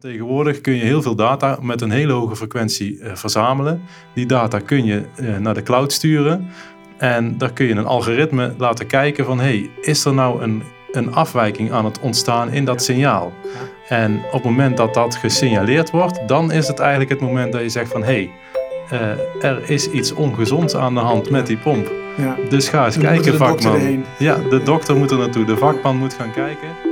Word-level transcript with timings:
Tegenwoordig 0.00 0.60
kun 0.60 0.74
je 0.74 0.82
heel 0.82 1.02
veel 1.02 1.14
data 1.14 1.58
met 1.62 1.80
een 1.80 1.90
hele 1.90 2.12
hoge 2.12 2.36
frequentie 2.36 2.98
uh, 2.98 3.10
verzamelen. 3.14 3.82
Die 4.14 4.26
data 4.26 4.58
kun 4.58 4.84
je 4.84 5.02
uh, 5.20 5.36
naar 5.36 5.54
de 5.54 5.62
cloud 5.62 5.92
sturen. 5.92 6.48
En 6.98 7.38
daar 7.38 7.52
kun 7.52 7.66
je 7.66 7.74
een 7.74 7.86
algoritme 7.86 8.54
laten 8.58 8.86
kijken 8.86 9.24
van... 9.24 9.40
hey, 9.40 9.70
is 9.80 10.04
er 10.04 10.14
nou 10.14 10.42
een, 10.42 10.62
een 10.92 11.14
afwijking 11.14 11.72
aan 11.72 11.84
het 11.84 12.00
ontstaan 12.00 12.52
in 12.52 12.64
dat 12.64 12.82
signaal? 12.82 13.32
En 13.88 14.20
op 14.26 14.32
het 14.32 14.44
moment 14.44 14.76
dat 14.76 14.94
dat 14.94 15.16
gesignaleerd 15.16 15.90
wordt... 15.90 16.28
dan 16.28 16.52
is 16.52 16.68
het 16.68 16.78
eigenlijk 16.78 17.10
het 17.10 17.20
moment 17.20 17.52
dat 17.52 17.62
je 17.62 17.68
zegt 17.68 17.90
van... 17.90 18.02
hey, 18.02 18.30
uh, 18.92 19.44
er 19.44 19.70
is 19.70 19.90
iets 19.90 20.12
ongezonds 20.12 20.76
aan 20.76 20.94
de 20.94 21.00
hand 21.00 21.30
met 21.30 21.46
die 21.46 21.56
pomp. 21.56 21.92
Ja. 22.16 22.36
Dus 22.48 22.68
ga 22.68 22.84
eens 22.84 22.98
kijken, 22.98 23.36
vakman. 23.36 24.04
Ja, 24.18 24.36
de 24.50 24.62
dokter 24.62 24.96
moet 24.96 25.10
er 25.10 25.18
naartoe. 25.18 25.44
De 25.44 25.56
vakman 25.56 25.96
moet 25.96 26.14
gaan 26.14 26.32
kijken. 26.32 26.89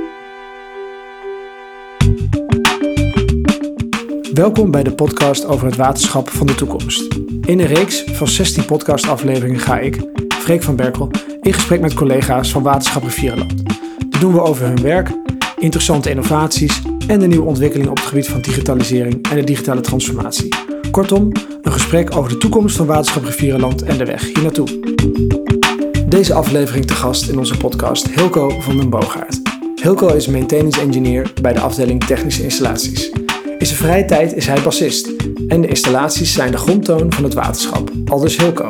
Welkom 4.39 4.71
bij 4.71 4.83
de 4.83 4.93
podcast 4.93 5.45
over 5.45 5.65
het 5.65 5.75
waterschap 5.75 6.29
van 6.29 6.47
de 6.47 6.55
toekomst. 6.55 7.13
In 7.45 7.59
een 7.59 7.65
reeks 7.65 8.03
van 8.03 8.27
16 8.27 8.65
podcastafleveringen 8.65 9.59
ga 9.59 9.79
ik, 9.79 10.01
Freek 10.27 10.63
van 10.63 10.75
Berkel, 10.75 11.11
in 11.41 11.53
gesprek 11.53 11.81
met 11.81 11.93
collega's 11.93 12.51
van 12.51 12.63
Waterschap 12.63 13.03
Rivierenland. 13.03 13.53
Dit 14.09 14.21
doen 14.21 14.33
we 14.33 14.41
over 14.41 14.65
hun 14.65 14.81
werk, 14.81 15.11
interessante 15.57 16.09
innovaties 16.09 16.81
en 17.07 17.19
de 17.19 17.27
nieuwe 17.27 17.45
ontwikkelingen 17.45 17.91
op 17.91 17.97
het 17.97 18.05
gebied 18.05 18.27
van 18.27 18.41
digitalisering 18.41 19.27
en 19.29 19.35
de 19.35 19.43
digitale 19.43 19.81
transformatie. 19.81 20.55
Kortom, 20.91 21.31
een 21.61 21.71
gesprek 21.71 22.15
over 22.15 22.29
de 22.29 22.37
toekomst 22.37 22.75
van 22.75 22.85
Waterschap 22.85 23.23
Rivierenland 23.23 23.81
en 23.81 23.97
de 23.97 24.05
weg 24.05 24.23
hier 24.23 24.41
naartoe. 24.41 24.67
Deze 26.07 26.33
aflevering 26.33 26.85
te 26.85 26.93
gast 26.93 27.29
in 27.29 27.37
onze 27.37 27.57
podcast 27.57 28.07
Hilco 28.07 28.49
van 28.59 28.77
den 28.77 28.89
Boogaard. 28.89 29.39
Hilco 29.81 30.07
is 30.07 30.27
maintenance 30.27 30.81
engineer 30.81 31.33
bij 31.41 31.53
de 31.53 31.59
afdeling 31.59 32.03
technische 32.03 32.43
installaties. 32.43 33.11
In 33.59 33.65
zijn 33.65 33.77
vrije 33.77 34.05
tijd 34.05 34.33
is 34.35 34.47
hij 34.47 34.61
bassist 34.61 35.07
en 35.47 35.61
de 35.61 35.67
installaties 35.67 36.33
zijn 36.33 36.51
de 36.51 36.57
grondtoon 36.57 37.13
van 37.13 37.23
het 37.23 37.33
waterschap, 37.33 37.91
aldus 38.05 38.37
Hilco. 38.37 38.67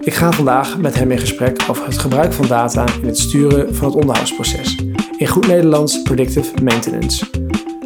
Ik 0.00 0.14
ga 0.14 0.32
vandaag 0.32 0.78
met 0.78 0.94
hem 0.94 1.10
in 1.10 1.18
gesprek 1.18 1.64
over 1.68 1.84
het 1.84 1.98
gebruik 1.98 2.32
van 2.32 2.46
data 2.46 2.84
in 3.00 3.06
het 3.06 3.18
sturen 3.18 3.74
van 3.74 3.86
het 3.86 3.96
onderhoudsproces. 3.96 4.78
In 5.18 5.26
goed 5.26 5.46
Nederlands 5.46 6.02
predictive 6.02 6.62
maintenance. 6.62 7.26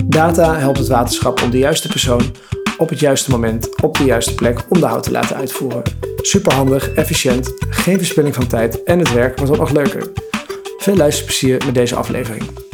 Data 0.05 0.59
helpt 0.59 0.79
het 0.79 0.89
waterschap 0.89 1.43
om 1.43 1.51
de 1.51 1.59
juiste 1.59 1.89
persoon 1.89 2.23
op 2.77 2.89
het 2.89 3.01
juiste 3.01 3.31
moment 3.31 3.83
op 3.83 3.97
de 3.97 4.05
juiste 4.05 4.35
plek 4.35 4.65
onderhoud 4.69 5.03
te 5.03 5.11
laten 5.11 5.37
uitvoeren. 5.37 5.83
Superhandig, 6.17 6.93
efficiënt, 6.93 7.55
geen 7.69 7.99
verspilling 7.99 8.35
van 8.35 8.47
tijd 8.47 8.83
en 8.83 8.99
het 8.99 9.13
werk 9.13 9.39
wordt 9.39 9.53
ook 9.53 9.59
nog 9.59 9.73
leuker. 9.73 10.13
Veel 10.79 10.97
luisterplezier 10.97 11.63
met 11.67 11.75
deze 11.75 11.95
aflevering. 11.95 12.68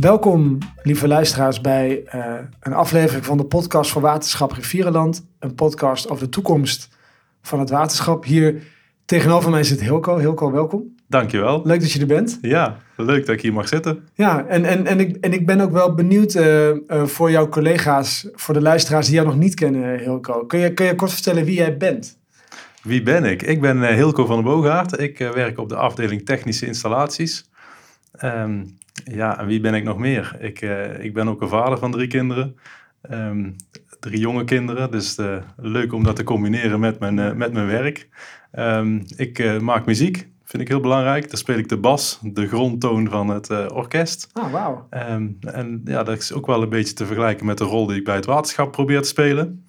Welkom, 0.00 0.58
lieve 0.82 1.08
luisteraars, 1.08 1.60
bij 1.60 2.02
uh, 2.14 2.34
een 2.60 2.72
aflevering 2.72 3.24
van 3.24 3.36
de 3.36 3.44
podcast 3.44 3.90
voor 3.90 4.02
Waterschap 4.02 4.52
Rivierenland. 4.52 5.26
Een 5.38 5.54
podcast 5.54 6.10
over 6.10 6.24
de 6.24 6.30
toekomst 6.30 6.88
van 7.42 7.58
het 7.58 7.70
waterschap. 7.70 8.24
Hier 8.24 8.62
tegenover 9.04 9.50
mij 9.50 9.62
zit 9.62 9.80
Hilco. 9.80 10.18
Hilco, 10.18 10.50
welkom. 10.52 10.94
Dankjewel. 11.06 11.62
Leuk 11.64 11.80
dat 11.80 11.92
je 11.92 12.00
er 12.00 12.06
bent. 12.06 12.38
Ja, 12.42 12.76
leuk 12.96 13.26
dat 13.26 13.34
ik 13.34 13.40
hier 13.40 13.52
mag 13.52 13.68
zitten. 13.68 14.08
Ja, 14.14 14.46
en, 14.46 14.64
en, 14.64 14.86
en, 14.86 15.00
ik, 15.00 15.16
en 15.16 15.32
ik 15.32 15.46
ben 15.46 15.60
ook 15.60 15.72
wel 15.72 15.94
benieuwd 15.94 16.34
uh, 16.34 16.68
uh, 16.68 17.04
voor 17.04 17.30
jouw 17.30 17.48
collega's, 17.48 18.28
voor 18.32 18.54
de 18.54 18.62
luisteraars 18.62 19.06
die 19.06 19.14
jou 19.14 19.26
nog 19.26 19.36
niet 19.36 19.54
kennen, 19.54 19.98
Hilco. 19.98 20.44
Kun 20.44 20.58
je, 20.58 20.74
kun 20.74 20.86
je 20.86 20.94
kort 20.94 21.12
vertellen 21.12 21.44
wie 21.44 21.56
jij 21.56 21.76
bent? 21.76 22.18
Wie 22.82 23.02
ben 23.02 23.24
ik? 23.24 23.42
Ik 23.42 23.60
ben 23.60 23.94
Hilco 23.94 24.26
van 24.26 24.36
der 24.36 24.44
Boogaard. 24.44 25.00
Ik 25.00 25.18
werk 25.18 25.58
op 25.58 25.68
de 25.68 25.76
afdeling 25.76 26.24
technische 26.24 26.66
installaties. 26.66 27.50
Um, 28.24 28.77
ja, 29.04 29.38
en 29.38 29.46
wie 29.46 29.60
ben 29.60 29.74
ik 29.74 29.84
nog 29.84 29.98
meer? 29.98 30.36
Ik, 30.38 30.62
uh, 30.62 31.04
ik 31.04 31.14
ben 31.14 31.28
ook 31.28 31.42
een 31.42 31.48
vader 31.48 31.78
van 31.78 31.90
drie 31.90 32.06
kinderen. 32.06 32.56
Um, 33.10 33.56
drie 34.00 34.18
jonge 34.18 34.44
kinderen, 34.44 34.90
dus 34.90 35.18
uh, 35.18 35.36
leuk 35.56 35.92
om 35.92 36.04
dat 36.04 36.16
te 36.16 36.24
combineren 36.24 36.80
met 36.80 36.98
mijn, 36.98 37.18
uh, 37.18 37.32
met 37.32 37.52
mijn 37.52 37.66
werk. 37.66 38.08
Um, 38.52 39.04
ik 39.16 39.60
maak 39.60 39.86
muziek, 39.86 40.28
vind 40.44 40.62
ik 40.62 40.68
heel 40.68 40.80
belangrijk. 40.80 41.28
Daar 41.28 41.38
speel 41.38 41.58
ik 41.58 41.68
de 41.68 41.76
bas, 41.76 42.20
de 42.22 42.48
grondtoon 42.48 43.08
van 43.08 43.28
het 43.28 43.72
orkest. 43.72 44.28
Ah, 44.32 44.52
wauw. 44.52 44.88
Um, 45.10 45.36
en 45.40 45.80
ja, 45.84 46.02
dat 46.02 46.18
is 46.18 46.32
ook 46.32 46.46
wel 46.46 46.62
een 46.62 46.68
beetje 46.68 46.94
te 46.94 47.06
vergelijken 47.06 47.46
met 47.46 47.58
de 47.58 47.64
rol 47.64 47.86
die 47.86 47.96
ik 47.96 48.04
bij 48.04 48.14
het 48.14 48.26
waterschap 48.26 48.72
probeer 48.72 49.02
te 49.02 49.08
spelen. 49.08 49.64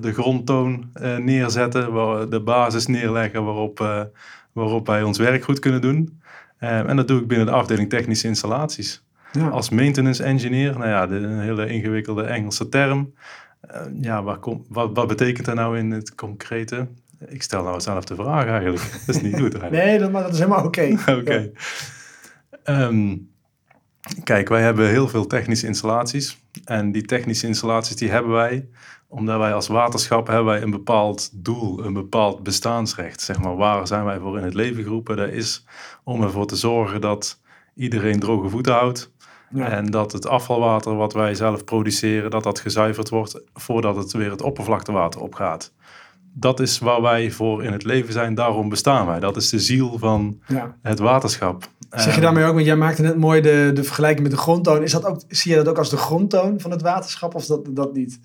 de 0.00 0.12
grondtoon 0.12 0.90
neerzetten, 1.18 1.90
de 2.30 2.42
basis 2.42 2.86
neerleggen 2.86 3.44
waarop, 3.44 4.08
waarop 4.52 4.86
wij 4.86 5.02
ons 5.02 5.18
werk 5.18 5.44
goed 5.44 5.58
kunnen 5.58 5.80
doen. 5.80 6.20
Um, 6.62 6.86
en 6.86 6.96
dat 6.96 7.08
doe 7.08 7.20
ik 7.20 7.28
binnen 7.28 7.46
de 7.46 7.52
afdeling 7.52 7.88
technische 7.88 8.28
installaties. 8.28 9.04
Ja. 9.32 9.48
Als 9.48 9.70
maintenance 9.70 10.22
engineer, 10.22 10.72
nou 10.72 10.88
ja, 10.88 11.06
de, 11.06 11.16
een 11.16 11.40
hele 11.40 11.66
ingewikkelde 11.66 12.22
Engelse 12.22 12.68
term. 12.68 13.14
Uh, 13.70 13.80
ja, 14.00 14.22
waar 14.22 14.38
kom, 14.38 14.64
wat, 14.68 14.90
wat 14.94 15.06
betekent 15.06 15.46
dat 15.46 15.54
nou 15.54 15.78
in 15.78 15.90
het 15.90 16.14
concrete? 16.14 16.88
Ik 17.28 17.42
stel 17.42 17.62
nou 17.62 17.80
zelf 17.80 18.04
de 18.04 18.14
vraag 18.14 18.46
eigenlijk. 18.46 18.82
Dat 19.06 19.14
is 19.14 19.22
niet 19.22 19.34
goed 19.34 19.54
eigenlijk. 19.54 19.84
nee, 19.84 19.98
dat, 19.98 20.12
maar 20.12 20.22
dat 20.22 20.32
is 20.32 20.38
helemaal 20.38 20.64
oké. 20.64 20.82
oké. 21.00 21.12
Okay. 21.12 21.52
Ja. 22.64 22.82
Um, 22.84 23.30
kijk, 24.24 24.48
wij 24.48 24.62
hebben 24.62 24.88
heel 24.88 25.08
veel 25.08 25.26
technische 25.26 25.66
installaties. 25.66 26.42
En 26.64 26.92
die 26.92 27.04
technische 27.04 27.46
installaties 27.46 27.96
die 27.96 28.10
hebben 28.10 28.32
wij 28.32 28.68
omdat 29.12 29.38
wij 29.38 29.54
als 29.54 29.68
waterschap 29.68 30.26
hebben 30.26 30.44
wij 30.44 30.62
een 30.62 30.70
bepaald 30.70 31.30
doel, 31.32 31.84
een 31.84 31.92
bepaald 31.92 32.42
bestaansrecht. 32.42 33.20
Zeg 33.20 33.38
maar, 33.38 33.56
waar 33.56 33.86
zijn 33.86 34.04
wij 34.04 34.18
voor 34.18 34.38
in 34.38 34.44
het 34.44 34.54
leven 34.54 34.82
geroepen? 34.82 35.16
Dat 35.16 35.28
is 35.28 35.64
om 36.04 36.22
ervoor 36.22 36.46
te 36.46 36.56
zorgen 36.56 37.00
dat 37.00 37.40
iedereen 37.74 38.20
droge 38.20 38.48
voeten 38.48 38.72
houdt. 38.72 39.12
Ja. 39.50 39.68
En 39.68 39.86
dat 39.86 40.12
het 40.12 40.26
afvalwater 40.26 40.96
wat 40.96 41.12
wij 41.12 41.34
zelf 41.34 41.64
produceren, 41.64 42.30
dat 42.30 42.42
dat 42.42 42.60
gezuiverd 42.60 43.08
wordt 43.08 43.40
voordat 43.54 43.96
het 43.96 44.12
weer 44.12 44.30
het 44.30 44.42
oppervlaktewater 44.42 45.20
opgaat. 45.20 45.72
Dat 46.34 46.60
is 46.60 46.78
waar 46.78 47.02
wij 47.02 47.30
voor 47.30 47.64
in 47.64 47.72
het 47.72 47.84
leven 47.84 48.12
zijn, 48.12 48.34
daarom 48.34 48.68
bestaan 48.68 49.06
wij. 49.06 49.20
Dat 49.20 49.36
is 49.36 49.48
de 49.48 49.58
ziel 49.58 49.98
van 49.98 50.40
ja. 50.46 50.76
het 50.82 50.98
waterschap. 50.98 51.68
Zeg 51.90 52.14
je 52.14 52.20
daarmee 52.20 52.44
ook, 52.44 52.54
want 52.54 52.66
jij 52.66 52.76
maakte 52.76 53.02
net 53.02 53.16
mooi 53.16 53.40
de, 53.40 53.70
de 53.74 53.84
vergelijking 53.84 54.22
met 54.22 54.30
de 54.36 54.42
grondtoon. 54.42 54.82
Is 54.82 54.92
dat 54.92 55.04
ook, 55.04 55.20
zie 55.28 55.50
je 55.50 55.56
dat 55.56 55.68
ook 55.68 55.78
als 55.78 55.90
de 55.90 55.96
grondtoon 55.96 56.60
van 56.60 56.70
het 56.70 56.82
waterschap 56.82 57.34
of 57.34 57.46
dat, 57.46 57.66
dat 57.70 57.94
niet? 57.94 58.20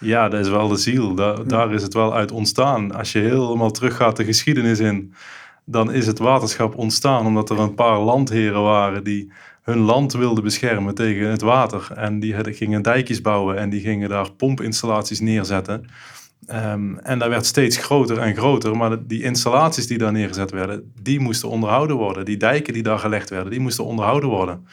Ja, 0.00 0.28
dat 0.28 0.40
is 0.40 0.48
wel 0.48 0.68
de 0.68 0.76
ziel. 0.76 1.14
Daar, 1.14 1.46
daar 1.46 1.72
is 1.72 1.82
het 1.82 1.94
wel 1.94 2.14
uit 2.14 2.32
ontstaan. 2.32 2.94
Als 2.94 3.12
je 3.12 3.18
helemaal 3.18 3.70
teruggaat 3.70 4.16
de 4.16 4.24
geschiedenis 4.24 4.78
in, 4.78 5.14
dan 5.64 5.92
is 5.92 6.06
het 6.06 6.18
waterschap 6.18 6.76
ontstaan 6.76 7.26
omdat 7.26 7.50
er 7.50 7.58
een 7.58 7.74
paar 7.74 7.98
landheren 7.98 8.62
waren 8.62 9.04
die 9.04 9.32
hun 9.62 9.78
land 9.78 10.12
wilden 10.12 10.44
beschermen 10.44 10.94
tegen 10.94 11.30
het 11.30 11.40
water. 11.40 11.92
En 11.94 12.20
die 12.20 12.34
gingen 12.54 12.82
dijkjes 12.82 13.20
bouwen 13.20 13.56
en 13.56 13.70
die 13.70 13.80
gingen 13.80 14.08
daar 14.08 14.32
pompinstallaties 14.32 15.20
neerzetten. 15.20 15.84
Um, 16.48 16.98
en 16.98 17.18
dat 17.18 17.28
werd 17.28 17.46
steeds 17.46 17.76
groter 17.76 18.18
en 18.18 18.36
groter, 18.36 18.76
maar 18.76 19.06
die 19.06 19.22
installaties 19.22 19.86
die 19.86 19.98
daar 19.98 20.12
neergezet 20.12 20.50
werden, 20.50 20.92
die 21.02 21.20
moesten 21.20 21.48
onderhouden 21.48 21.96
worden. 21.96 22.24
Die 22.24 22.36
dijken 22.36 22.72
die 22.72 22.82
daar 22.82 22.98
gelegd 22.98 23.30
werden, 23.30 23.50
die 23.50 23.60
moesten 23.60 23.84
onderhouden 23.84 24.28
worden. 24.28 24.66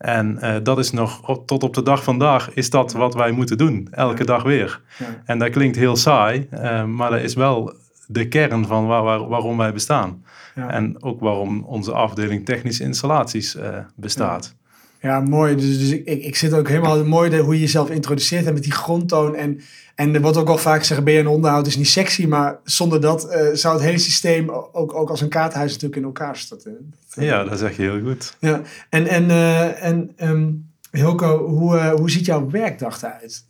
En 0.00 0.38
uh, 0.42 0.56
dat 0.62 0.78
is 0.78 0.90
nog 0.90 1.40
tot 1.46 1.62
op 1.62 1.74
de 1.74 1.82
dag 1.82 2.02
vandaag 2.02 2.54
is 2.54 2.70
dat 2.70 2.92
wat 2.92 3.14
wij 3.14 3.30
moeten 3.30 3.58
doen, 3.58 3.88
elke 3.90 4.24
dag 4.24 4.42
weer. 4.42 4.80
En 5.24 5.38
dat 5.38 5.50
klinkt 5.50 5.76
heel 5.76 5.96
saai, 5.96 6.48
uh, 6.52 6.84
maar 6.84 7.10
dat 7.10 7.20
is 7.20 7.34
wel 7.34 7.74
de 8.06 8.28
kern 8.28 8.66
van 8.66 8.86
waar, 8.86 9.02
waar, 9.02 9.28
waarom 9.28 9.56
wij 9.56 9.72
bestaan. 9.72 10.24
Ja. 10.54 10.70
En 10.70 11.02
ook 11.02 11.20
waarom 11.20 11.64
onze 11.64 11.92
afdeling 11.92 12.44
technische 12.44 12.84
installaties 12.84 13.56
uh, 13.56 13.62
bestaat. 13.96 14.54
Ja, 15.00 15.20
mooi. 15.20 15.56
Dus, 15.56 15.78
dus 15.78 15.90
ik, 15.90 16.06
ik, 16.06 16.24
ik 16.24 16.36
zit 16.36 16.52
ook 16.52 16.68
helemaal 16.68 17.04
mooi 17.04 17.38
hoe 17.38 17.54
je 17.54 17.60
jezelf 17.60 17.90
introduceert 17.90 18.46
en 18.46 18.52
met 18.52 18.62
die 18.62 18.72
grondtoon. 18.72 19.34
En, 19.34 19.60
en 19.94 20.14
er 20.14 20.20
wordt 20.20 20.36
ook 20.36 20.48
al 20.48 20.58
vaak 20.58 20.78
gezegd, 20.78 21.04
ben 21.04 21.14
je 21.14 21.20
een 21.20 21.26
onderhoud 21.26 21.66
is 21.66 21.76
niet 21.76 21.88
sexy. 21.88 22.26
Maar 22.26 22.58
zonder 22.64 23.00
dat 23.00 23.24
uh, 23.24 23.48
zou 23.52 23.74
het 23.74 23.84
hele 23.84 23.98
systeem 23.98 24.50
ook, 24.50 24.94
ook 24.94 25.10
als 25.10 25.20
een 25.20 25.28
kaarthuis 25.28 25.72
natuurlijk 25.72 26.00
in 26.00 26.06
elkaar 26.06 26.36
storten. 26.36 26.94
Ja, 27.14 27.44
dat 27.44 27.58
zeg 27.58 27.76
je 27.76 27.82
heel 27.82 28.00
goed. 28.00 28.36
Ja, 28.38 28.62
en, 28.88 29.06
en, 29.06 29.24
uh, 29.24 29.84
en 29.84 30.10
um, 30.22 30.68
Hilco, 30.90 31.46
hoe, 31.46 31.76
uh, 31.76 31.92
hoe 31.92 32.10
ziet 32.10 32.26
jouw 32.26 32.50
werkdag 32.50 33.02
eruit? 33.02 33.44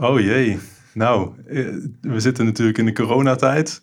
Oh 0.00 0.20
jee. 0.20 0.58
Nou, 0.92 1.30
we 2.00 2.20
zitten 2.20 2.44
natuurlijk 2.44 2.78
in 2.78 2.84
de 2.84 2.92
coronatijd. 2.92 3.82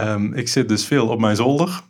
Um, 0.00 0.34
ik 0.34 0.48
zit 0.48 0.68
dus 0.68 0.86
veel 0.86 1.08
op 1.08 1.20
mijn 1.20 1.36
zolder. 1.36 1.80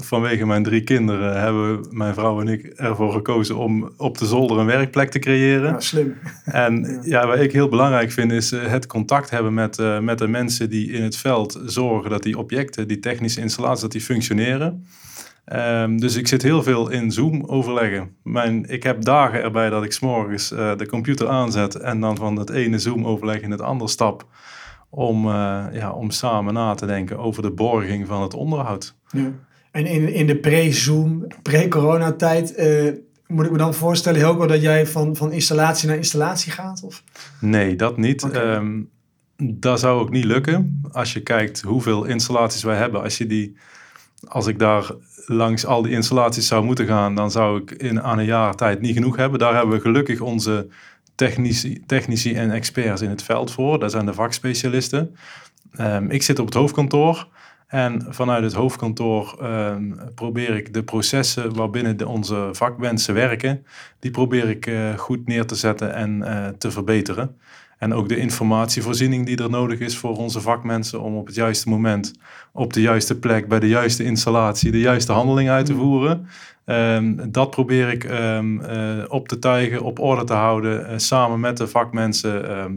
Vanwege 0.00 0.46
mijn 0.46 0.62
drie 0.62 0.82
kinderen 0.82 1.40
hebben 1.40 1.86
mijn 1.90 2.14
vrouw 2.14 2.40
en 2.40 2.48
ik 2.48 2.64
ervoor 2.64 3.12
gekozen 3.12 3.56
om 3.56 3.90
op 3.96 4.18
de 4.18 4.26
zolder 4.26 4.58
een 4.58 4.66
werkplek 4.66 5.10
te 5.10 5.18
creëren. 5.18 5.70
Ja, 5.70 5.80
slim. 5.80 6.14
En 6.44 7.00
ja. 7.02 7.20
ja. 7.20 7.26
wat 7.26 7.38
ik 7.38 7.52
heel 7.52 7.68
belangrijk 7.68 8.12
vind 8.12 8.32
is 8.32 8.52
uh, 8.52 8.66
het 8.66 8.86
contact 8.86 9.30
hebben 9.30 9.54
met, 9.54 9.78
uh, 9.78 9.98
met 9.98 10.18
de 10.18 10.28
mensen 10.28 10.70
die 10.70 10.90
in 10.90 11.02
het 11.02 11.16
veld 11.16 11.60
zorgen 11.64 12.10
dat 12.10 12.22
die 12.22 12.38
objecten, 12.38 12.88
die 12.88 12.98
technische 12.98 13.40
installaties, 13.40 13.80
dat 13.80 13.92
die 13.92 14.00
functioneren. 14.00 14.86
Um, 15.52 16.00
dus 16.00 16.16
ik 16.16 16.28
zit 16.28 16.42
heel 16.42 16.62
veel 16.62 16.90
in 16.90 17.12
Zoom 17.12 17.44
overleggen. 17.44 18.16
Mijn, 18.22 18.68
ik 18.68 18.82
heb 18.82 19.04
dagen 19.04 19.42
erbij 19.42 19.70
dat 19.70 19.84
ik 19.84 19.92
s'morgens 19.92 20.52
uh, 20.52 20.76
de 20.76 20.86
computer 20.86 21.28
aanzet 21.28 21.74
en 21.74 22.00
dan 22.00 22.16
van 22.16 22.36
het 22.36 22.50
ene 22.50 22.78
Zoom 22.78 23.06
overleg 23.06 23.40
in 23.40 23.50
het 23.50 23.60
andere 23.60 23.90
stap 23.90 24.26
om, 24.96 25.26
uh, 25.26 25.64
ja, 25.72 25.92
om 25.92 26.10
samen 26.10 26.54
na 26.54 26.74
te 26.74 26.86
denken 26.86 27.18
over 27.18 27.42
de 27.42 27.50
borging 27.50 28.06
van 28.06 28.22
het 28.22 28.34
onderhoud. 28.34 28.94
Ja. 29.10 29.32
En 29.70 29.86
in, 29.86 30.12
in 30.12 30.26
de 30.26 30.36
pre-Zoom, 30.36 31.26
pre-coronatijd, 31.42 32.58
uh, 32.58 32.92
moet 33.26 33.44
ik 33.44 33.50
me 33.50 33.58
dan 33.58 33.74
voorstellen, 33.74 34.20
Hilco, 34.20 34.46
dat 34.46 34.62
jij 34.62 34.86
van, 34.86 35.16
van 35.16 35.32
installatie 35.32 35.88
naar 35.88 35.96
installatie 35.96 36.52
gaat? 36.52 36.82
Of? 36.82 37.02
Nee, 37.40 37.76
dat 37.76 37.96
niet. 37.96 38.24
Oké. 38.24 38.38
Ehm, 38.38 38.82
dat 39.36 39.80
zou 39.80 40.00
ook 40.00 40.10
niet 40.10 40.24
lukken. 40.24 40.80
Als 40.92 41.12
je 41.12 41.20
kijkt 41.20 41.62
hoeveel 41.62 42.04
installaties 42.04 42.62
wij 42.62 42.76
hebben, 42.76 43.02
als 43.02 43.18
je 43.18 43.26
die, 43.26 43.56
als 44.28 44.46
ik 44.46 44.58
daar 44.58 44.90
langs 45.26 45.66
al 45.66 45.82
die 45.82 45.92
installaties 45.92 46.46
zou 46.46 46.64
moeten 46.64 46.86
gaan, 46.86 47.14
dan 47.14 47.30
zou 47.30 47.60
ik 47.60 47.70
in 47.70 48.02
aan 48.02 48.18
een 48.18 48.24
jaar 48.24 48.54
tijd 48.54 48.80
niet 48.80 48.94
genoeg 48.94 49.16
hebben. 49.16 49.38
Daar 49.38 49.54
hebben 49.54 49.74
we 49.74 49.80
gelukkig 49.80 50.20
onze 50.20 50.68
technici, 51.16 51.82
technici 51.86 52.34
en 52.34 52.50
experts 52.50 53.02
in 53.02 53.10
het 53.10 53.22
veld 53.22 53.50
voor. 53.50 53.78
Dat 53.78 53.90
zijn 53.90 54.06
de 54.06 54.14
vakspecialisten. 54.14 55.16
Ehm, 55.72 56.10
ik 56.10 56.22
zit 56.22 56.38
op 56.38 56.46
het 56.46 56.54
hoofdkantoor. 56.54 57.28
En 57.66 58.06
vanuit 58.08 58.44
het 58.44 58.52
hoofdkantoor 58.52 59.36
ehm, 59.40 59.92
probeer 60.14 60.56
ik 60.56 60.74
de 60.74 60.82
processen 60.82 61.54
waarbinnen 61.54 61.96
de, 61.96 62.08
onze 62.08 62.48
vakmensen 62.52 63.14
werken, 63.14 63.66
die 63.98 64.10
probeer 64.10 64.48
ik 64.48 64.66
eh, 64.66 64.98
goed 64.98 65.26
neer 65.26 65.46
te 65.46 65.54
zetten 65.54 65.94
en 65.94 66.22
eh, 66.22 66.48
te 66.48 66.70
verbeteren. 66.70 67.36
En 67.78 67.94
ook 67.94 68.08
de 68.08 68.16
informatievoorziening 68.16 69.26
die 69.26 69.42
er 69.42 69.50
nodig 69.50 69.78
is 69.78 69.96
voor 69.96 70.16
onze 70.16 70.40
vakmensen 70.40 71.00
om 71.00 71.16
op 71.16 71.26
het 71.26 71.34
juiste 71.34 71.68
moment, 71.68 72.12
op 72.52 72.72
de 72.72 72.80
juiste 72.80 73.18
plek, 73.18 73.48
bij 73.48 73.60
de 73.60 73.68
juiste 73.68 74.04
installatie, 74.04 74.70
de 74.70 74.80
juiste 74.80 75.12
handeling 75.12 75.48
uit 75.48 75.66
te 75.66 75.72
Mm. 75.72 75.78
voeren. 75.78 76.26
Ehm, 76.64 77.30
dat 77.30 77.50
probeer 77.50 77.88
ik 77.88 78.04
ehm, 78.04 78.60
eh, 78.60 79.04
op 79.08 79.28
te 79.28 79.38
tuigen, 79.38 79.82
op 79.82 79.98
orde 79.98 80.24
te 80.24 80.32
houden, 80.32 80.88
eh, 80.88 80.94
samen 80.98 81.40
met 81.40 81.56
de 81.56 81.66
vakmensen 81.68 82.48
ehm, 82.48 82.72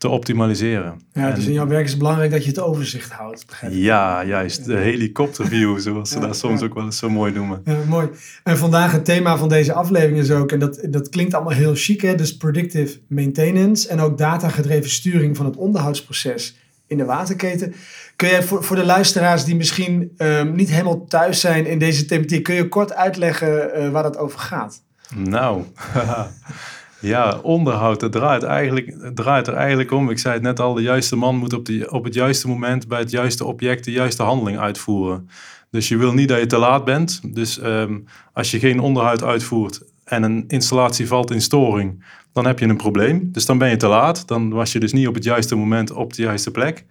te 0.00 0.08
optimaliseren. 0.08 1.00
Ja, 1.12 1.28
En- 1.28 1.34
dus 1.34 1.46
in 1.46 1.52
jouw 1.52 1.66
werk 1.66 1.84
is 1.84 1.90
het 1.90 1.98
belangrijk 1.98 2.30
dat 2.30 2.42
je 2.42 2.48
het 2.48 2.60
overzicht 2.60 3.12
houdt. 3.12 3.44
ja, 3.70 4.24
juist. 4.24 4.64
De 4.64 4.76
helikopterview, 4.76 5.78
zoals 5.78 6.08
ze 6.10 6.18
Ja, 6.18 6.26
dat 6.26 6.36
soms 6.36 6.60
ja. 6.60 6.66
ook 6.66 6.74
wel 6.74 6.84
eens 6.84 6.98
zo 6.98 7.10
mooi 7.10 7.32
noemen. 7.32 7.60
Ja, 7.64 7.76
mooi. 7.88 8.08
En 8.44 8.58
vandaag 8.58 8.92
het 8.92 9.04
thema 9.04 9.36
van 9.36 9.48
deze 9.48 9.72
aflevering 9.72 10.18
is 10.18 10.30
ook, 10.30 10.52
en 10.52 10.58
dat, 10.58 10.80
dat 10.90 11.08
klinkt 11.08 11.34
allemaal 11.34 11.52
heel 11.52 11.74
chic, 11.74 12.00
hè? 12.00 12.14
dus 12.14 12.36
predictive 12.36 12.98
maintenance 13.08 13.88
en 13.88 14.00
ook 14.00 14.18
datagedreven 14.18 14.90
sturing 14.90 15.36
van 15.36 15.46
het 15.46 15.56
onderhoudsproces 15.56 16.56
in 16.86 16.96
de 16.96 17.04
waterketen. 17.04 17.74
Kun 18.16 18.28
jij 18.28 18.42
voor, 18.42 18.64
voor 18.64 18.76
de 18.76 18.84
luisteraars 18.84 19.44
die 19.44 19.56
misschien 19.56 20.12
ehm, 20.16 20.52
niet 20.54 20.70
helemaal 20.70 21.04
thuis 21.04 21.40
zijn 21.40 21.66
in 21.66 21.78
deze 21.78 22.04
thematiek, 22.04 22.42
kun 22.42 22.54
je 22.54 22.68
kort 22.68 22.92
uitleggen 22.92 23.74
eh, 23.74 23.88
waar 23.90 24.02
dat 24.02 24.16
over 24.18 24.38
gaat? 24.38 24.82
Nou, 25.14 25.62
ja, 27.00 27.38
onderhoud, 27.42 28.00
het 28.00 28.12
draait, 28.12 28.42
eigenlijk, 28.42 28.96
draait 29.14 29.46
er 29.46 29.54
eigenlijk 29.54 29.90
om. 29.90 30.10
Ik 30.10 30.18
zei 30.18 30.34
het 30.34 30.42
net 30.42 30.60
al, 30.60 30.74
de 30.74 30.82
juiste 30.82 31.16
man 31.16 31.36
moet 31.36 31.52
op, 31.52 31.66
die, 31.66 31.92
op 31.92 32.04
het 32.04 32.14
juiste 32.14 32.48
moment 32.48 32.88
bij 32.88 32.98
het 32.98 33.10
juiste 33.10 33.44
object 33.44 33.84
de 33.84 33.92
juiste 33.92 34.22
handeling 34.22 34.58
uitvoeren. 34.58 35.28
Dus 35.70 35.88
je 35.88 35.96
wil 35.96 36.12
niet 36.12 36.28
dat 36.28 36.38
je 36.38 36.46
te 36.46 36.58
laat 36.58 36.84
bent. 36.84 37.34
Dus 37.34 37.58
ehm, 37.58 37.98
als 38.32 38.50
je 38.50 38.58
geen 38.58 38.80
onderhoud 38.80 39.24
uitvoert 39.24 39.82
en 40.04 40.22
een 40.22 40.44
installatie 40.48 41.06
valt 41.06 41.30
in 41.30 41.40
storing, 41.40 42.04
dan 42.32 42.46
heb 42.46 42.58
je 42.58 42.66
een 42.66 42.76
probleem. 42.76 43.28
Dus 43.32 43.46
dan 43.46 43.58
ben 43.58 43.70
je 43.70 43.76
te 43.76 43.86
laat. 43.86 44.28
Dan 44.28 44.50
was 44.50 44.72
je 44.72 44.80
dus 44.80 44.92
niet 44.92 45.08
op 45.08 45.14
het 45.14 45.24
juiste 45.24 45.54
moment 45.54 45.92
op 45.92 46.12
de 46.12 46.22
juiste 46.22 46.50
plek. 46.50 46.84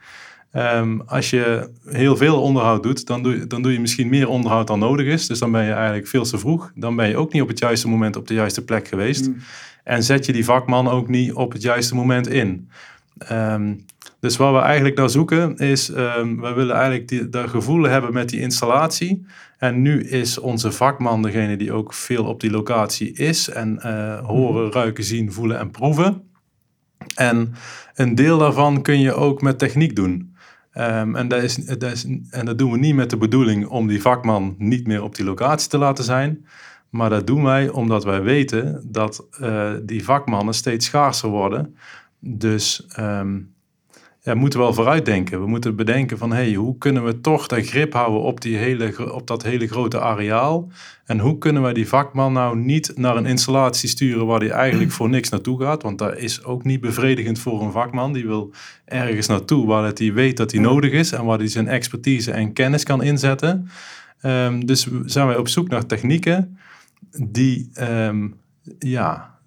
Ehm, 0.51 0.99
als 1.05 1.29
je 1.29 1.69
heel 1.85 2.17
veel 2.17 2.41
onderhoud 2.41 2.83
doet, 2.83 3.07
dan 3.07 3.23
doe, 3.23 3.37
je- 3.37 3.47
dan 3.47 3.61
doe 3.61 3.71
je 3.73 3.79
misschien 3.79 4.09
meer 4.09 4.27
onderhoud 4.27 4.67
dan 4.67 4.79
nodig 4.79 5.05
is. 5.05 5.27
Dus 5.27 5.39
dan 5.39 5.51
ben 5.51 5.63
je 5.65 5.71
eigenlijk 5.71 6.07
veel 6.07 6.23
te 6.23 6.37
vroeg. 6.37 6.71
Dan 6.75 6.95
ben 6.95 7.07
je 7.09 7.17
ook 7.17 7.33
niet 7.33 7.41
op 7.41 7.47
het 7.47 7.59
juiste 7.59 7.87
moment 7.87 8.15
op 8.15 8.27
de 8.27 8.33
juiste 8.33 8.63
plek 8.63 8.87
geweest. 8.87 9.27
Mm. 9.27 9.37
En 9.83 10.03
zet 10.03 10.25
je 10.25 10.33
die 10.33 10.45
vakman 10.45 10.87
ook 10.87 11.07
niet 11.07 11.33
op 11.33 11.51
het 11.51 11.61
juiste 11.61 11.95
moment 11.95 12.27
in. 12.27 12.69
Ehm, 13.17 13.73
dus 14.19 14.37
wat 14.37 14.53
we 14.53 14.59
eigenlijk 14.59 14.97
naar 14.97 15.09
zoeken 15.09 15.57
is, 15.57 15.91
ehm, 15.91 16.35
we 16.35 16.53
willen 16.53 16.75
eigenlijk 16.75 17.07
die, 17.07 17.29
dat 17.29 17.49
gevoel 17.49 17.83
hebben 17.83 18.13
met 18.13 18.29
die 18.29 18.39
installatie. 18.39 19.25
En 19.57 19.81
nu 19.81 20.03
is 20.03 20.37
onze 20.39 20.71
vakman 20.71 21.21
degene 21.21 21.57
die 21.57 21.73
ook 21.73 21.93
veel 21.93 22.25
op 22.25 22.39
die 22.41 22.51
locatie 22.51 23.11
is. 23.13 23.49
En 23.49 23.81
eh, 23.81 24.25
horen, 24.27 24.71
ruiken, 24.71 25.03
zien, 25.03 25.31
voelen 25.31 25.59
en 25.59 25.71
proeven. 25.71 26.23
En 27.15 27.53
een 27.95 28.15
deel 28.15 28.37
daarvan 28.37 28.81
kun 28.81 28.99
je 28.99 29.13
ook 29.13 29.41
met 29.41 29.59
techniek 29.59 29.95
doen. 29.95 30.33
Ehm, 30.71 31.15
en, 31.15 31.27
dat 31.27 31.43
is, 31.43 31.55
dat 31.55 32.05
en 32.29 32.45
dat 32.45 32.57
doen 32.57 32.71
we 32.71 32.77
niet 32.77 32.95
met 32.95 33.09
de 33.09 33.17
bedoeling 33.17 33.67
om 33.67 33.87
die 33.87 34.01
vakman 34.01 34.55
niet 34.57 34.87
meer 34.87 35.03
op 35.03 35.15
die 35.15 35.25
locatie 35.25 35.69
te 35.69 35.77
laten 35.77 36.03
zijn. 36.03 36.45
Maar 36.89 37.09
dat 37.09 37.27
doen 37.27 37.43
wij 37.43 37.69
omdat 37.69 38.03
wij 38.03 38.21
weten 38.21 38.81
dat 38.85 39.27
eh, 39.39 39.73
die 39.83 40.03
vakmannen 40.03 40.53
steeds 40.53 40.85
schaarser 40.85 41.29
worden. 41.29 41.75
Dus 42.19 42.85
ehm, 42.87 43.37
ja, 44.21 44.33
we 44.33 44.39
moeten 44.39 44.59
wel 44.59 44.73
vooruitdenken. 44.73 45.41
We 45.41 45.47
moeten 45.47 45.75
bedenken 45.75 46.17
van 46.17 46.31
hey, 46.31 46.53
hoe 46.53 46.77
kunnen 46.77 47.03
we 47.05 47.21
toch 47.21 47.47
dat 47.47 47.67
grip 47.67 47.93
houden 47.93 48.21
op, 48.21 48.41
die 48.41 48.57
hele, 48.57 49.13
op 49.13 49.27
dat 49.27 49.43
hele 49.43 49.67
grote 49.67 49.99
areaal. 49.99 50.69
En 51.05 51.19
hoe 51.19 51.37
kunnen 51.37 51.61
wij 51.61 51.73
die 51.73 51.87
vakman 51.87 52.33
nou 52.33 52.57
niet 52.57 52.91
naar 52.95 53.15
een 53.15 53.25
installatie 53.25 53.89
sturen 53.89 54.25
waar 54.25 54.39
hij 54.39 54.49
eigenlijk 54.49 54.91
voor 54.91 55.09
niks 55.09 55.29
naartoe 55.29 55.61
gaat. 55.61 55.83
Want 55.83 55.97
dat 55.97 56.17
is 56.17 56.43
ook 56.43 56.63
niet 56.63 56.81
bevredigend 56.81 57.39
voor 57.39 57.61
een 57.61 57.71
vakman. 57.71 58.13
Die 58.13 58.27
wil 58.27 58.51
ergens 58.85 59.27
naartoe 59.27 59.65
waar 59.67 59.85
het 59.85 59.99
hij 59.99 60.13
weet 60.13 60.37
dat 60.37 60.51
hij 60.51 60.61
nodig 60.61 60.91
is. 60.91 61.11
En 61.11 61.25
waar 61.25 61.37
hij 61.37 61.47
zijn 61.47 61.67
expertise 61.67 62.31
en 62.31 62.53
kennis 62.53 62.83
kan 62.83 63.03
inzetten. 63.03 63.69
Ehm, 64.21 64.59
dus 64.59 64.87
zijn 65.05 65.27
wij 65.27 65.37
op 65.37 65.47
zoek 65.47 65.69
naar 65.69 65.85
technieken 65.85 66.57
die, 67.17 67.69
ehm, 67.73 68.27
ja, 68.79 69.37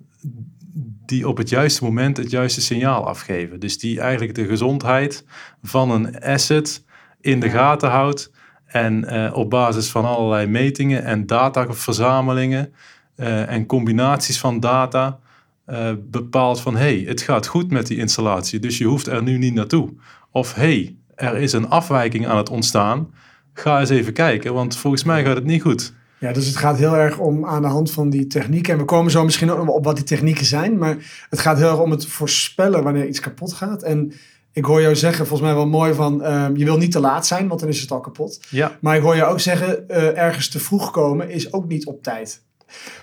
die 1.06 1.28
op 1.28 1.36
het 1.36 1.48
juiste 1.48 1.84
moment 1.84 2.16
het 2.16 2.30
juiste 2.30 2.60
signaal 2.60 3.06
afgeven. 3.06 3.60
Dus 3.60 3.78
die 3.78 4.00
eigenlijk 4.00 4.34
de 4.34 4.46
gezondheid 4.46 5.24
van 5.62 5.90
een 5.90 6.20
asset 6.20 6.84
in 7.20 7.40
de 7.40 7.50
gaten 7.50 7.90
houdt. 7.90 8.32
En 8.66 9.04
eh, 9.04 9.36
op 9.36 9.50
basis 9.50 9.90
van 9.90 10.04
allerlei 10.04 10.46
metingen 10.46 11.04
en 11.04 11.26
dataverzamelingen 11.26 12.72
eh, 13.16 13.50
en 13.50 13.66
combinaties 13.66 14.38
van 14.38 14.60
data 14.60 15.18
eh, 15.64 15.92
bepaalt 16.10 16.60
van 16.60 16.76
hey, 16.76 17.04
het 17.06 17.20
gaat 17.20 17.46
goed 17.46 17.70
met 17.70 17.86
die 17.86 17.98
installatie, 17.98 18.58
dus 18.58 18.78
je 18.78 18.84
hoeft 18.84 19.06
er 19.06 19.22
nu 19.22 19.38
niet 19.38 19.54
naartoe. 19.54 19.92
Of 20.30 20.54
hey, 20.54 20.96
er 21.14 21.36
is 21.36 21.52
een 21.52 21.68
afwijking 21.68 22.26
aan 22.26 22.36
het 22.36 22.50
ontstaan. 22.50 23.14
Ga 23.52 23.80
eens 23.80 23.90
even 23.90 24.12
kijken, 24.12 24.54
want 24.54 24.76
volgens 24.76 25.04
mij 25.04 25.24
gaat 25.24 25.36
het 25.36 25.44
niet 25.44 25.62
goed. 25.62 25.94
Ja, 26.22 26.32
dus 26.32 26.46
het 26.46 26.56
gaat 26.56 26.78
heel 26.78 26.96
erg 26.96 27.18
om 27.18 27.46
aan 27.46 27.62
de 27.62 27.68
hand 27.68 27.90
van 27.90 28.10
die 28.10 28.26
technieken. 28.26 28.72
En 28.72 28.78
we 28.78 28.84
komen 28.84 29.10
zo 29.10 29.24
misschien 29.24 29.50
ook 29.50 29.70
op 29.70 29.84
wat 29.84 29.96
die 29.96 30.04
technieken 30.04 30.44
zijn. 30.46 30.78
Maar 30.78 30.96
het 31.30 31.38
gaat 31.38 31.58
heel 31.58 31.68
erg 31.70 31.80
om 31.80 31.90
het 31.90 32.06
voorspellen 32.06 32.82
wanneer 32.82 33.06
iets 33.06 33.20
kapot 33.20 33.52
gaat. 33.52 33.82
En 33.82 34.12
ik 34.52 34.64
hoor 34.64 34.80
jou 34.80 34.96
zeggen, 34.96 35.26
volgens 35.26 35.48
mij 35.48 35.56
wel 35.58 35.66
mooi 35.66 35.94
van... 35.94 36.22
ehm, 36.22 36.56
je 36.56 36.64
wil 36.64 36.76
niet 36.76 36.92
te 36.92 37.00
laat 37.00 37.26
zijn, 37.26 37.48
want 37.48 37.60
dan 37.60 37.68
is 37.68 37.80
het 37.80 37.90
al 37.90 38.00
kapot. 38.00 38.40
Ja, 38.48 38.76
Maar 38.80 38.96
ik 38.96 39.02
hoor 39.02 39.16
je 39.16 39.24
ook 39.24 39.40
zeggen, 39.40 39.88
eh, 39.88 40.18
ergens 40.18 40.48
te 40.48 40.58
vroeg 40.58 40.90
komen 40.90 41.30
is 41.30 41.52
ook 41.52 41.68
niet 41.68 41.86
op 41.86 42.02
tijd. 42.02 42.42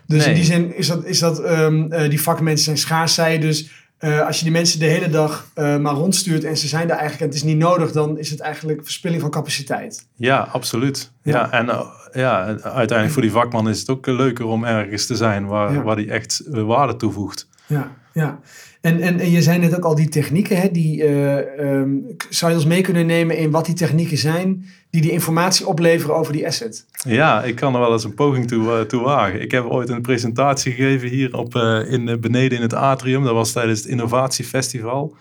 Dus 0.08 0.28
in 0.28 0.34
die 0.34 0.44
zin 0.44 0.76
is 0.76 0.88
dat, 0.88 1.06
is 1.06 1.20
dat 1.20 1.40
ehm, 1.40 1.92
eh, 1.92 2.10
die 2.10 2.22
vakmensen 2.22 2.66
zijn 2.66 2.78
schaars, 2.78 3.14
zei 3.14 3.40
dus... 3.40 3.70
eh, 3.98 4.26
als 4.28 4.38
je 4.38 4.44
die 4.44 4.54
mensen 4.54 4.80
de 4.80 4.86
hele 4.86 5.10
dag 5.10 5.48
maar 5.56 5.94
rondstuurt 5.94 6.44
en 6.44 6.58
ze 6.58 6.68
zijn 6.68 6.84
er 6.90 6.98
eigenlijk 6.98 7.22
en 7.22 7.28
het 7.28 7.36
is 7.36 7.44
niet 7.44 7.58
nodig, 7.58 7.92
dan 7.92 8.18
is 8.18 8.30
het 8.30 8.40
eigenlijk 8.40 8.84
verspilling 8.84 9.22
van 9.22 9.30
capaciteit. 9.30 10.08
ja 10.16 10.50
absoluut. 10.52 11.12
Ja. 11.24 11.32
Ja. 11.34 11.52
en 11.52 11.66
uh, 11.66 11.82
ja, 12.12 12.46
uiteindelijk 12.62 13.12
voor 13.12 13.22
die 13.22 13.32
vakman 13.32 13.70
is 13.70 13.80
het 13.80 13.90
ook 13.90 14.06
leuker 14.06 14.46
om 14.46 14.64
ergens 14.64 15.06
te 15.06 15.16
zijn 15.16 15.46
waar, 15.46 15.74
Ja. 15.74 15.82
waar 15.82 15.96
die 15.96 16.12
echt 16.12 16.44
uh, 16.48 16.64
waarde 16.64 16.96
toevoegt. 16.96 17.48
Ja, 17.66 17.92
ja. 18.14 18.40
En, 18.82 19.02
en, 19.02 19.20
en 19.20 19.32
je 19.32 19.42
zei 19.42 19.60
net 19.60 19.76
ook 19.76 19.84
al 19.84 19.96
die 19.96 20.10
technieken, 20.10 20.58
hè, 20.58 20.72
die, 20.72 21.04
eh, 21.04 21.60
ehm, 21.60 21.90
zou 22.30 22.52
je 22.52 22.58
ons 22.58 22.68
mee 22.68 22.82
kunnen 22.82 23.06
nemen 23.06 23.38
in 23.38 23.52
wat 23.52 23.66
die 23.66 23.76
technieken 23.76 24.18
zijn 24.18 24.66
die 24.90 25.02
die 25.02 25.12
informatie 25.12 25.68
opleveren 25.68 26.16
over 26.16 26.34
die 26.34 26.48
asset? 26.48 26.86
Ja, 26.92 27.44
ik 27.44 27.56
kan 27.56 27.74
er 27.74 27.80
wel 27.80 27.92
eens 27.92 28.04
een 28.04 28.14
poging 28.14 28.48
toe, 28.48 28.64
uh, 28.64 28.80
toe 28.80 29.02
wagen. 29.02 29.42
Ik 29.42 29.52
heb 29.52 29.66
ooit 29.66 29.90
een 29.90 30.02
presentatie 30.02 30.72
gegeven 30.72 31.10
hier 31.10 31.38
op, 31.38 31.56
uh, 31.56 31.92
in, 31.92 32.18
beneden 32.22 32.58
in 32.58 32.64
het 32.64 32.74
atrium. 32.74 33.24
Dat 33.24 33.34
was 33.34 33.52
tijdens 33.52 33.80
het 33.80 33.88
Innovatiefestival. 33.88 35.16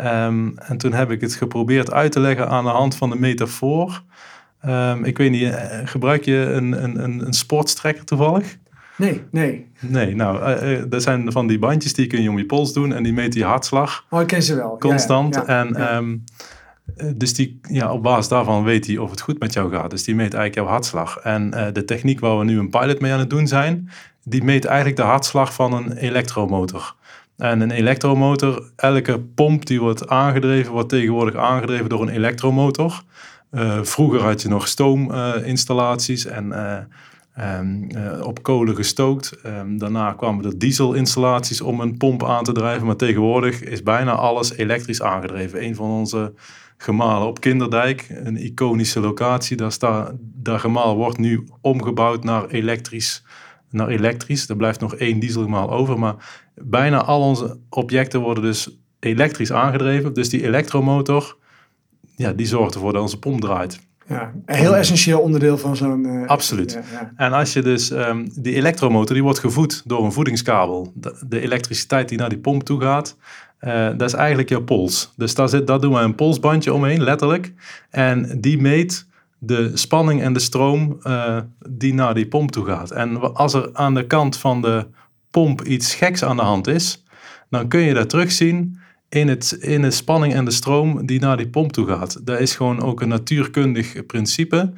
Um, 0.00 0.58
en 0.58 0.76
toen 0.76 0.92
heb 0.92 1.10
ik 1.10 1.20
het 1.20 1.34
geprobeerd 1.34 1.92
uit 1.92 2.12
te 2.12 2.20
leggen 2.20 2.48
aan 2.48 2.64
de 2.64 2.70
hand 2.70 2.96
van 2.96 3.10
de 3.10 3.16
metafoor. 3.18 4.02
Um, 4.66 5.04
ik 5.04 5.18
weet 5.18 5.30
niet, 5.30 5.42
uh, 5.42 5.64
gebruik 5.84 6.24
je 6.24 6.36
een, 6.36 6.84
een, 6.84 7.26
een 7.26 7.32
sportstrekker 7.32 8.04
toevallig? 8.04 8.56
Nee, 8.96 9.22
nee. 9.30 9.70
Nee, 9.80 10.14
nou, 10.14 10.64
uh, 10.64 10.82
dat 10.88 11.02
zijn 11.02 11.32
van 11.32 11.46
die 11.46 11.58
bandjes 11.58 11.92
die 11.92 12.06
kun 12.06 12.22
je 12.22 12.30
om 12.30 12.38
je 12.38 12.46
pols 12.46 12.72
doen 12.72 12.92
en 12.92 13.02
die 13.02 13.12
meten 13.12 13.40
je 13.40 13.46
hartslag. 13.46 14.04
Oh, 14.10 14.20
ik 14.20 14.26
ken 14.26 14.42
ze 14.42 14.54
wel. 14.54 14.78
Constant. 14.78 15.34
Ja, 15.34 15.44
ja, 15.46 15.52
ja, 15.52 15.64
en. 15.64 15.96
Um, 15.96 16.24
dus 17.16 17.34
die, 17.34 17.60
ja, 17.62 17.92
op 17.92 18.02
basis 18.02 18.28
daarvan 18.28 18.64
weet 18.64 18.86
hij 18.86 18.98
of 18.98 19.10
het 19.10 19.20
goed 19.20 19.38
met 19.38 19.52
jou 19.52 19.72
gaat. 19.72 19.90
Dus 19.90 20.04
die 20.04 20.14
meet 20.14 20.34
eigenlijk 20.34 20.54
jouw 20.54 20.66
hartslag. 20.66 21.16
En 21.16 21.52
uh, 21.54 21.66
de 21.72 21.84
techniek 21.84 22.20
waar 22.20 22.38
we 22.38 22.44
nu 22.44 22.58
een 22.58 22.70
pilot 22.70 23.00
mee 23.00 23.12
aan 23.12 23.18
het 23.18 23.30
doen 23.30 23.46
zijn, 23.46 23.90
die 24.24 24.44
meet 24.44 24.64
eigenlijk 24.64 24.96
de 24.96 25.02
hartslag 25.02 25.54
van 25.54 25.72
een 25.72 25.92
elektromotor. 25.92 26.94
En 27.36 27.60
een 27.60 27.70
elektromotor, 27.70 28.70
elke 28.76 29.20
pomp 29.20 29.66
die 29.66 29.80
wordt 29.80 30.08
aangedreven, 30.08 30.72
wordt 30.72 30.88
tegenwoordig 30.88 31.36
aangedreven 31.36 31.88
door 31.88 32.02
een 32.02 32.08
elektromotor. 32.08 33.02
Uh, 33.52 33.82
vroeger 33.82 34.20
had 34.20 34.42
je 34.42 34.48
nog 34.48 34.68
stoominstallaties 34.68 36.26
en 36.26 36.46
uh, 36.46 36.78
um, 37.58 37.88
op 38.22 38.42
kolen 38.42 38.76
gestookt. 38.76 39.38
Um, 39.46 39.78
daarna 39.78 40.12
kwamen 40.12 40.44
er 40.44 40.58
dieselinstallaties 40.58 41.60
om 41.60 41.80
een 41.80 41.96
pomp 41.96 42.24
aan 42.24 42.44
te 42.44 42.52
drijven. 42.52 42.86
Maar 42.86 42.96
tegenwoordig 42.96 43.62
is 43.62 43.82
bijna 43.82 44.12
alles 44.12 44.52
elektrisch 44.52 45.02
aangedreven. 45.02 45.64
Een 45.64 45.74
van 45.74 45.90
onze 45.90 46.32
gemalen 46.76 47.26
op 47.26 47.40
Kinderdijk, 47.40 48.06
een 48.08 48.36
iconische 48.36 49.00
locatie. 49.00 49.56
Daar, 49.56 49.72
sta, 49.72 50.12
wordt 50.94 51.18
nu 51.18 51.48
omgebouwd 51.60 52.24
naar 52.24 52.46
elektrisch 52.46 53.24
naar 53.72 53.88
elektrisch. 53.88 54.48
Er 54.48 54.56
blijft 54.56 54.80
nog 54.80 54.94
één 54.94 55.18
dieselgemaal 55.18 55.70
over, 55.70 55.98
maar 55.98 56.42
bijna 56.54 57.04
al 57.04 57.20
onze 57.20 57.58
objecten 57.68 58.20
worden 58.20 58.42
dus 58.42 58.78
elektrisch 59.00 59.52
aangedreven. 59.52 60.12
Dus 60.12 60.28
die 60.28 60.44
elektromotor, 60.44 61.36
ja, 62.22 62.32
die 62.32 62.46
zorgt 62.46 62.74
ervoor 62.74 62.92
dat 62.92 63.02
onze 63.02 63.18
pomp 63.18 63.40
draait. 63.40 63.80
Ja, 64.06 64.32
een 64.46 64.56
heel 64.56 64.76
essentieel 64.76 65.20
onderdeel 65.20 65.58
van 65.58 65.76
zo'n... 65.76 66.04
uh, 66.06 66.26
Absoluut. 66.26 66.72
Ja, 66.72 66.82
ja. 66.92 67.12
En 67.16 67.32
als 67.32 67.52
je 67.52 67.62
dus, 67.62 67.90
um, 67.90 68.30
die 68.34 68.54
elektromotor, 68.54 69.14
die 69.14 69.22
wordt 69.22 69.38
gevoed 69.38 69.82
door 69.84 70.04
een 70.04 70.12
voedingskabel. 70.12 70.92
De, 70.94 71.24
de 71.28 71.40
elektriciteit 71.40 72.08
die 72.08 72.18
naar 72.18 72.28
die 72.28 72.38
pomp 72.38 72.62
toe 72.62 72.80
gaat, 72.80 73.16
uh, 73.60 73.88
dat 73.88 74.02
is 74.02 74.12
eigenlijk 74.12 74.48
jouw 74.48 74.62
pols. 74.62 75.12
Dus 75.16 75.34
daar, 75.34 75.48
zit, 75.48 75.66
daar 75.66 75.80
doen 75.80 75.92
we 75.92 76.00
een 76.00 76.14
polsbandje 76.14 76.72
omheen, 76.72 77.02
letterlijk. 77.02 77.52
En 77.90 78.40
die 78.40 78.60
meet 78.60 79.06
de 79.38 79.70
spanning 79.74 80.22
en 80.22 80.32
de 80.32 80.40
stroom 80.40 80.98
uh, 81.02 81.36
die 81.68 81.94
naar 81.94 82.14
die 82.14 82.26
pomp 82.26 82.50
toe 82.50 82.64
gaat. 82.64 82.90
En 82.90 83.34
als 83.34 83.54
er 83.54 83.70
aan 83.72 83.94
de 83.94 84.06
kant 84.06 84.36
van 84.36 84.62
de 84.62 84.86
pomp 85.30 85.62
iets 85.62 85.94
geks 85.94 86.24
aan 86.24 86.36
de 86.36 86.42
hand 86.42 86.66
is, 86.66 87.04
dan 87.50 87.68
kun 87.68 87.80
je 87.80 87.94
dat 87.94 88.08
terugzien 88.08 88.80
in, 89.12 89.28
het, 89.28 89.56
in 89.60 89.82
de 89.82 89.90
spanning 89.90 90.34
en 90.34 90.44
de 90.44 90.50
stroom 90.50 91.06
die 91.06 91.20
naar 91.20 91.36
die 91.36 91.48
pomp 91.48 91.72
toe 91.72 91.86
gaat. 91.86 92.26
Dat 92.26 92.40
is 92.40 92.56
gewoon 92.56 92.82
ook 92.82 93.00
een 93.00 93.08
natuurkundig 93.08 94.06
principe. 94.06 94.72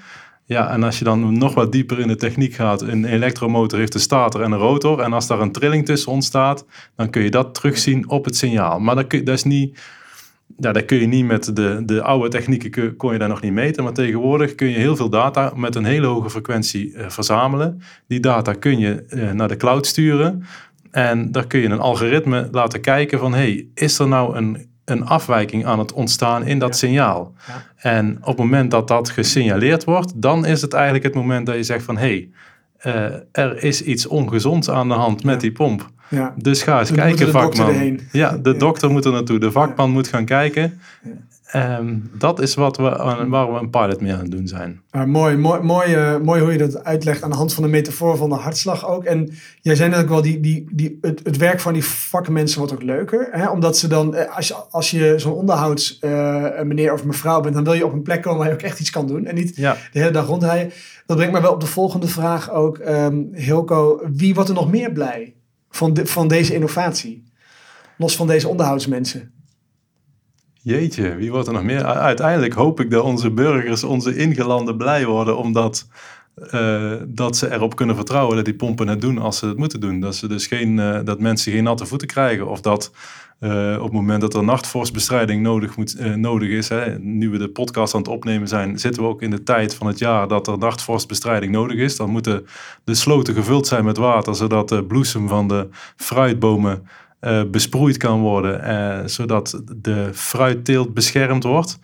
Ja, 0.45 0.71
en 0.71 0.83
als 0.83 0.99
je 0.99 1.05
dan 1.05 1.39
nog 1.39 1.55
wat 1.55 1.73
dieper 1.73 2.01
in 2.01 2.09
de 2.09 2.17
techniek 2.17 2.55
gaat, 2.55 2.83
een 2.83 3.05
elektromotor 3.05 3.79
heeft 3.79 3.95
een 3.95 4.01
stator 4.01 4.43
en 4.43 4.53
een 4.53 4.59
rotor. 4.59 5.01
En 5.01 5.13
als 5.13 5.27
daar 5.27 5.41
een 5.41 5.53
trilling 5.53 5.87
tussen 5.87 6.13
ontstaat, 6.13 6.65
dan 6.97 7.11
kun 7.11 7.23
je 7.23 7.31
dat 7.31 7.55
terugzien 7.55 8.09
op 8.09 8.25
het 8.25 8.37
signaal. 8.37 8.79
Maar 8.79 8.95
dat, 8.95 9.07
kun, 9.07 9.25
dat 9.25 9.35
is 9.35 9.43
niet, 9.43 9.81
ja, 10.59 10.73
dat 10.73 10.85
kun 10.85 10.99
je 10.99 11.07
niet 11.07 11.27
met 11.27 11.57
de, 11.57 11.83
de 11.85 12.03
oude 12.03 12.29
technieken, 12.29 12.97
kon 12.97 13.13
je 13.13 13.19
daar 13.19 13.29
nog 13.29 13.41
niet 13.41 13.53
meten. 13.53 13.85
Maar 13.85 13.93
tegenwoordig 13.93 14.55
kun 14.55 14.69
je 14.69 14.77
heel 14.77 14.97
veel 14.97 15.11
data 15.11 15.53
met 15.57 15.75
een 15.75 15.85
hele 15.85 16.07
hoge 16.07 16.31
frequentie 16.31 16.93
uh, 16.93 17.09
verzamelen. 17.09 17.83
Die 18.07 18.21
data 18.21 18.53
kun 18.53 18.79
je 18.79 19.05
uh, 19.09 19.31
naar 19.31 19.49
de 19.49 19.57
cloud 19.57 19.87
sturen. 19.87 20.45
En 20.95 21.33
daar 21.33 21.47
kun 21.47 21.61
je 21.61 21.69
een 21.69 21.81
algoritme 21.81 22.49
laten 22.51 22.81
kijken 22.81 23.19
van, 23.19 23.35
hey, 23.35 23.67
is 23.75 23.99
er 23.99 24.09
nou 24.09 24.37
een, 24.37 24.69
een 24.85 25.07
afwijking 25.07 25.67
aan 25.67 25.79
het 25.79 25.93
ontstaan 25.93 26.47
in 26.47 26.59
dat 26.59 26.77
signaal? 26.77 27.33
Ja. 27.47 27.63
En 27.77 28.17
op 28.21 28.27
het 28.27 28.37
moment 28.37 28.71
dat 28.71 28.89
dat 28.89 29.11
gesignaleerd 29.11 29.85
wordt, 29.85 30.23
dan 30.23 30.47
is 30.47 30.63
het 30.63 30.73
eigenlijk 30.73 31.05
het 31.05 31.15
moment 31.15 31.47
dat 31.47 31.55
je 31.55 31.63
zegt 31.63 31.85
van, 31.85 31.97
hey, 31.97 32.29
uh, 32.87 32.95
er 33.33 33.63
is 33.63 33.83
iets 33.83 34.07
ongezonds 34.07 34.71
aan 34.71 34.89
de 34.89 34.95
hand 34.95 35.25
met 35.25 35.41
die 35.41 35.53
pomp. 35.53 35.91
Ja. 36.09 36.35
Dus 36.37 36.63
ga 36.63 36.79
eens 36.79 36.93
kijken, 36.93 37.31
vakman. 37.31 38.01
Ja, 38.13 38.37
de 38.37 38.57
dokter 38.67 38.91
moet 38.91 39.05
er 39.05 39.13
naartoe. 39.13 39.39
De 39.39 39.51
vakman 39.51 39.91
moet 39.91 40.09
gaan 40.09 40.25
kijken. 40.25 40.81
Um, 41.57 42.11
dat 42.19 42.41
is 42.41 42.55
wat 42.55 42.77
we, 42.77 42.83
waar 43.29 43.53
we 43.53 43.59
een 43.59 43.71
pilot 43.71 44.01
mee 44.01 44.13
aan 44.13 44.19
het 44.19 44.31
doen 44.31 44.47
zijn. 44.47 44.81
Maar 44.91 45.09
mooi, 45.09 45.37
mooi, 45.37 45.63
mooi, 45.63 45.97
uh, 45.97 46.21
mooi 46.21 46.43
hoe 46.43 46.53
je 46.53 46.59
dat 46.59 46.85
uitlegt 46.85 47.23
aan 47.23 47.31
de 47.31 47.37
hand 47.37 47.55
van 47.55 47.63
de 47.63 47.69
metafoor 47.69 48.17
van 48.17 48.29
de 48.29 48.35
hartslag 48.35 48.89
ook. 48.89 49.05
En 49.05 49.31
jij 49.61 49.75
zei 49.75 49.91
net 49.91 50.01
ook 50.01 50.09
wel, 50.09 50.23
die, 50.23 50.41
die, 50.41 50.69
die, 50.73 50.99
het, 51.01 51.21
het 51.23 51.37
werk 51.37 51.61
van 51.61 51.73
die 51.73 51.85
vakmensen 51.85 52.59
wordt 52.59 52.73
ook 52.73 52.83
leuker. 52.83 53.29
Hè? 53.31 53.49
Omdat 53.49 53.77
ze 53.77 53.89
dan, 53.89 54.15
eh, 54.15 54.37
als 54.37 54.49
je, 54.49 54.55
als 54.55 54.91
je 54.91 55.15
zo'n 55.17 55.33
onderhouds 55.33 55.99
uh, 56.01 56.61
meneer 56.63 56.93
of 56.93 57.05
mevrouw 57.05 57.41
bent, 57.41 57.55
dan 57.55 57.65
wil 57.65 57.73
je 57.73 57.87
op 57.87 57.93
een 57.93 58.03
plek 58.03 58.23
komen 58.23 58.39
waar 58.39 58.49
je 58.49 58.55
ook 58.55 58.63
echt 58.63 58.81
iets 58.81 58.91
kan 58.91 59.07
doen. 59.07 59.27
En 59.27 59.35
niet 59.35 59.57
ja. 59.57 59.77
de 59.93 59.99
hele 59.99 60.11
dag 60.11 60.27
rondrijden. 60.27 60.73
Dat 61.07 61.17
brengt 61.17 61.35
me 61.35 61.41
wel 61.41 61.53
op 61.53 61.61
de 61.61 61.67
volgende 61.67 62.09
vraag 62.09 62.51
ook. 62.51 62.79
Um, 62.79 63.29
Hilco, 63.33 64.01
wie 64.13 64.35
wordt 64.35 64.49
er 64.49 64.55
nog 64.55 64.71
meer 64.71 64.93
blij 64.93 65.35
van, 65.71 65.95
de, 65.95 66.07
van 66.07 66.29
deze 66.29 66.55
innovatie? 66.55 67.25
Los 67.99 68.17
van 68.17 68.27
deze 68.27 68.49
onderhoudsmensen. 68.49 69.34
Jeetje, 70.65 71.15
wie 71.15 71.31
wordt 71.31 71.47
er 71.47 71.53
nog 71.53 71.63
meer? 71.63 71.85
Uiteindelijk 71.85 72.53
hoop 72.53 72.81
ik 72.81 72.91
dat 72.91 73.03
onze 73.03 73.31
burgers, 73.31 73.85
onze 73.85 74.17
ingelanden 74.17 74.77
blij 74.77 75.07
worden, 75.07 75.37
omdat 75.37 75.89
uh, 76.55 76.93
dat 77.07 77.37
ze 77.37 77.53
erop 77.53 77.77
kunnen 77.77 77.97
vertrouwen 77.97 78.37
dat 78.37 78.45
die 78.45 78.55
pompen 78.55 78.89
het 78.89 79.01
doen 79.01 79.19
als 79.19 79.39
ze 79.39 79.47
het 79.47 79.57
moeten 79.57 79.81
doen. 79.81 80.01
Dat, 80.01 80.15
ze 80.15 80.29
dus 80.29 80.47
geen, 80.47 80.79
uh, 80.79 80.99
dat 81.05 81.21
mensen 81.21 81.53
geen 81.53 81.65
natte 81.65 81.87
voeten 81.87 82.09
krijgen 82.09 82.49
of 82.49 82.61
dat 82.61 82.93
uh, 83.41 83.75
op 83.77 83.83
het 83.83 83.93
moment 83.93 84.21
dat 84.21 84.35
er 84.35 84.45
nachtvorstbestrijding 84.45 85.43
nodig, 85.43 85.77
moet, 85.77 86.17
nodig 86.17 86.49
is, 86.49 86.69
hè, 86.69 86.99
nu 86.99 87.31
we 87.31 87.39
de 87.39 87.49
podcast 87.49 87.95
aan 87.95 88.01
het 88.01 88.11
opnemen 88.11 88.49
zijn, 88.49 88.79
zitten 88.79 89.03
we 89.03 89.09
ook 89.09 89.23
in 89.23 89.31
de 89.31 89.43
tijd 89.43 89.75
van 89.75 89.87
het 89.87 89.99
jaar 89.99 90.29
dat 90.29 90.47
er 90.47 90.59
nachtvorstbestrijding 90.59 91.53
nodig 91.53 91.77
is. 91.77 91.97
Dan 91.97 92.11
moeten 92.11 92.47
de 92.85 92.95
sloten 92.95 93.35
gevuld 93.35 93.67
zijn 93.67 93.85
met 93.85 93.97
water, 93.97 94.35
zodat 94.35 94.69
de 94.69 94.85
bloesem 94.85 95.29
van 95.29 95.49
de 95.49 95.69
fruitbomen 95.97 96.87
uh, 97.25 97.43
besproeid 97.51 97.97
kan 97.97 98.21
worden, 98.21 98.71
uh, 98.71 99.07
zodat 99.07 99.63
de 99.77 100.09
fruitteelt 100.13 100.95
beschermd 100.95 101.45
wordt. 101.45 101.79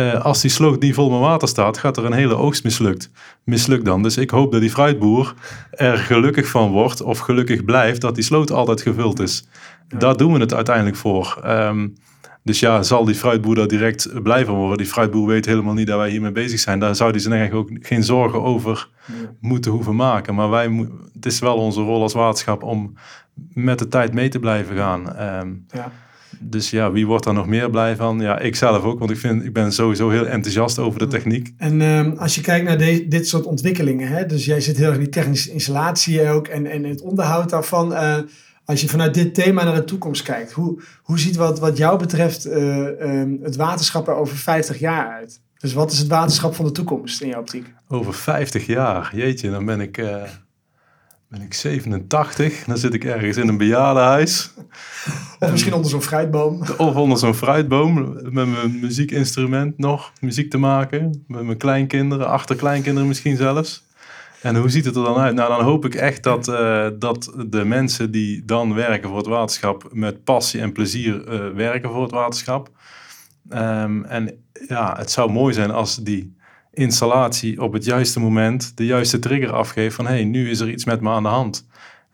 Uh, 0.00 0.24
als 0.24 0.40
die 0.40 0.50
sloot 0.50 0.80
niet 0.80 0.94
vol 0.94 1.10
met 1.10 1.20
water 1.20 1.48
staat, 1.48 1.78
gaat 1.78 1.96
er 1.96 2.04
een 2.04 2.12
hele 2.12 2.34
oogst 2.34 2.64
mislukt. 2.64 3.10
Mislukt 3.44 3.84
dan. 3.84 4.02
Dus 4.02 4.16
ik 4.16 4.30
hoop 4.30 4.52
dat 4.52 4.60
die 4.60 4.70
fruitboer 4.70 5.34
er 5.70 5.98
gelukkig 5.98 6.48
van 6.48 6.70
wordt 6.70 7.02
of 7.02 7.18
gelukkig 7.18 7.64
blijft 7.64 8.00
dat 8.00 8.14
die 8.14 8.24
sloot 8.24 8.50
altijd 8.50 8.82
gevuld 8.82 9.20
is. 9.20 9.48
Ja. 9.88 9.98
Daar 9.98 10.16
doen 10.16 10.32
we 10.32 10.38
het 10.38 10.54
uiteindelijk 10.54 10.96
voor. 10.96 11.38
Um, 11.46 11.94
dus 12.46 12.60
ja, 12.60 12.82
zal 12.82 13.04
die 13.04 13.14
fruitboer 13.14 13.54
daar 13.54 13.66
direct 13.66 14.22
blijven 14.22 14.54
worden? 14.54 14.78
Die 14.78 14.86
fruitboer 14.86 15.26
weet 15.26 15.46
helemaal 15.46 15.74
niet 15.74 15.86
dat 15.86 15.98
wij 15.98 16.10
hiermee 16.10 16.32
bezig 16.32 16.60
zijn. 16.60 16.78
Daar 16.78 16.96
zou 16.96 17.10
hij 17.10 17.20
zich 17.20 17.32
eigenlijk 17.32 17.70
ook 17.70 17.86
geen 17.86 18.04
zorgen 18.04 18.42
over 18.42 18.88
moeten 19.40 19.70
hoeven 19.70 19.96
maken. 19.96 20.34
Maar 20.34 20.50
wij, 20.50 20.88
het 21.12 21.26
is 21.26 21.38
wel 21.38 21.56
onze 21.56 21.80
rol 21.80 22.02
als 22.02 22.12
waterschap 22.12 22.62
om 22.62 22.94
met 23.52 23.78
de 23.78 23.88
tijd 23.88 24.14
mee 24.14 24.28
te 24.28 24.38
blijven 24.38 24.76
gaan. 24.76 25.22
Um, 25.40 25.64
ja. 25.72 25.92
Dus 26.40 26.70
ja, 26.70 26.92
wie 26.92 27.06
wordt 27.06 27.24
daar 27.24 27.34
nog 27.34 27.46
meer 27.46 27.70
blij 27.70 27.96
van? 27.96 28.20
Ja, 28.20 28.38
ik 28.38 28.56
zelf 28.56 28.82
ook, 28.82 28.98
want 28.98 29.10
ik, 29.10 29.16
vind, 29.16 29.44
ik 29.44 29.52
ben 29.52 29.72
sowieso 29.72 30.10
heel 30.10 30.26
enthousiast 30.26 30.78
over 30.78 30.98
de 30.98 31.06
techniek. 31.06 31.52
En 31.56 31.80
um, 31.80 32.16
als 32.18 32.34
je 32.34 32.40
kijkt 32.40 32.66
naar 32.66 32.78
de, 32.78 33.08
dit 33.08 33.28
soort 33.28 33.44
ontwikkelingen, 33.44 34.08
hè, 34.08 34.26
dus 34.26 34.44
jij 34.44 34.60
zit 34.60 34.76
heel 34.76 34.86
erg 34.86 34.94
in 34.94 35.00
die 35.00 35.08
technische 35.08 35.52
installatie 35.52 36.30
ook 36.30 36.46
en, 36.46 36.66
en 36.66 36.84
het 36.84 37.00
onderhoud 37.00 37.50
daarvan. 37.50 37.92
Uh, 37.92 38.16
als 38.66 38.80
je 38.80 38.88
vanuit 38.88 39.14
dit 39.14 39.34
thema 39.34 39.64
naar 39.64 39.74
de 39.74 39.84
toekomst 39.84 40.22
kijkt, 40.22 40.52
hoe, 40.52 40.82
hoe 41.02 41.18
ziet 41.18 41.36
wat, 41.36 41.58
wat 41.58 41.76
jou 41.76 41.98
betreft 41.98 42.46
uh, 42.46 42.76
um, 43.00 43.38
het 43.42 43.56
waterschap 43.56 44.08
er 44.08 44.14
over 44.14 44.36
50 44.36 44.78
jaar 44.78 45.08
uit? 45.12 45.40
Dus 45.58 45.72
wat 45.72 45.92
is 45.92 45.98
het 45.98 46.08
waterschap 46.08 46.54
van 46.54 46.64
de 46.64 46.72
toekomst 46.72 47.20
in 47.20 47.28
jouw 47.28 47.40
optiek? 47.40 47.74
Over 47.88 48.14
50 48.14 48.66
jaar, 48.66 49.10
jeetje, 49.14 49.50
dan 49.50 49.64
ben 49.64 49.80
ik... 49.80 49.98
Uh 49.98 50.22
ben 51.28 51.42
ik 51.42 51.54
87, 51.54 52.64
dan 52.64 52.78
zit 52.78 52.94
ik 52.94 53.04
ergens 53.04 53.36
in 53.36 53.48
een 53.48 53.56
bejaardenhuis. 53.56 54.50
Of 55.40 55.50
misschien 55.50 55.74
onder 55.74 55.90
zo'n 55.90 56.02
fruitboom. 56.02 56.62
Of 56.76 56.94
onder 56.94 57.18
zo'n 57.18 57.34
fruitboom, 57.34 58.12
met 58.12 58.32
mijn 58.46 58.80
muziekinstrument 58.80 59.78
nog, 59.78 60.12
muziek 60.20 60.50
te 60.50 60.58
maken. 60.58 61.24
Met 61.26 61.42
mijn 61.42 61.58
kleinkinderen, 61.58 62.28
achterkleinkinderen 62.28 63.08
misschien 63.08 63.36
zelfs. 63.36 63.85
En 64.42 64.56
hoe 64.56 64.68
ziet 64.68 64.84
het 64.84 64.96
er 64.96 65.04
dan 65.04 65.16
uit? 65.16 65.34
Nou, 65.34 65.48
dan 65.48 65.64
hoop 65.64 65.84
ik 65.84 65.94
echt 65.94 66.22
dat, 66.22 66.48
uh, 66.48 66.86
dat 66.98 67.32
de 67.46 67.64
mensen 67.64 68.10
die 68.10 68.44
dan 68.44 68.74
werken 68.74 69.08
voor 69.08 69.18
het 69.18 69.26
waterschap 69.26 69.88
met 69.92 70.24
passie 70.24 70.60
en 70.60 70.72
plezier 70.72 71.32
uh, 71.32 71.54
werken 71.54 71.90
voor 71.90 72.02
het 72.02 72.10
waterschap. 72.10 72.70
Um, 73.50 74.04
en 74.04 74.44
ja, 74.68 74.94
het 74.98 75.10
zou 75.10 75.30
mooi 75.32 75.54
zijn 75.54 75.70
als 75.70 75.96
die 75.96 76.36
installatie 76.72 77.62
op 77.62 77.72
het 77.72 77.84
juiste 77.84 78.20
moment 78.20 78.76
de 78.76 78.86
juiste 78.86 79.18
trigger 79.18 79.52
afgeeft 79.52 79.94
van 79.94 80.06
hé, 80.06 80.12
hey, 80.12 80.24
nu 80.24 80.50
is 80.50 80.60
er 80.60 80.70
iets 80.70 80.84
met 80.84 81.00
me 81.00 81.10
aan 81.10 81.22
de 81.22 81.28
hand. 81.28 81.66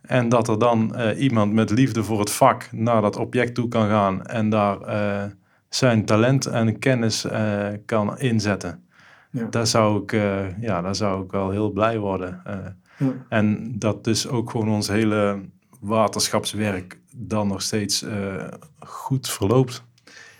En 0.03 0.29
dat 0.29 0.49
er 0.49 0.59
dan 0.59 0.95
uh, 0.97 1.21
iemand 1.21 1.53
met 1.53 1.71
liefde 1.71 2.05
voor 2.05 2.19
het 2.19 2.31
vak 2.31 2.69
naar 2.73 3.03
dat 3.03 3.17
object 3.17 3.55
toe 3.55 3.69
kan 3.69 3.89
gaan 3.89 4.27
en 4.27 4.51
daar 4.51 4.79
zijn 5.69 6.05
talent 6.05 6.47
en 6.47 6.79
kennis 6.79 7.27
kan 7.87 8.19
inzetten. 8.19 8.87
Ja. 9.33 9.47
Daar, 9.51 9.67
zou 9.67 10.03
ik, 10.03 10.13
ja, 10.61 10.81
daar 10.83 10.95
zou 10.95 11.25
ik 11.25 11.31
wel 11.31 11.51
heel 11.51 11.71
blij 11.71 11.99
worden. 11.99 12.43
Ja. 12.99 13.13
En 13.29 13.75
dat 13.79 14.05
dus 14.05 14.29
ook 14.29 14.51
gewoon 14.51 14.69
ons 14.69 14.89
hele 14.89 15.41
waterschapswerk 15.81 16.99
dan 17.17 17.49
nog 17.49 17.63
steeds 17.63 18.05
goed 18.79 19.29
verloopt. 19.29 19.83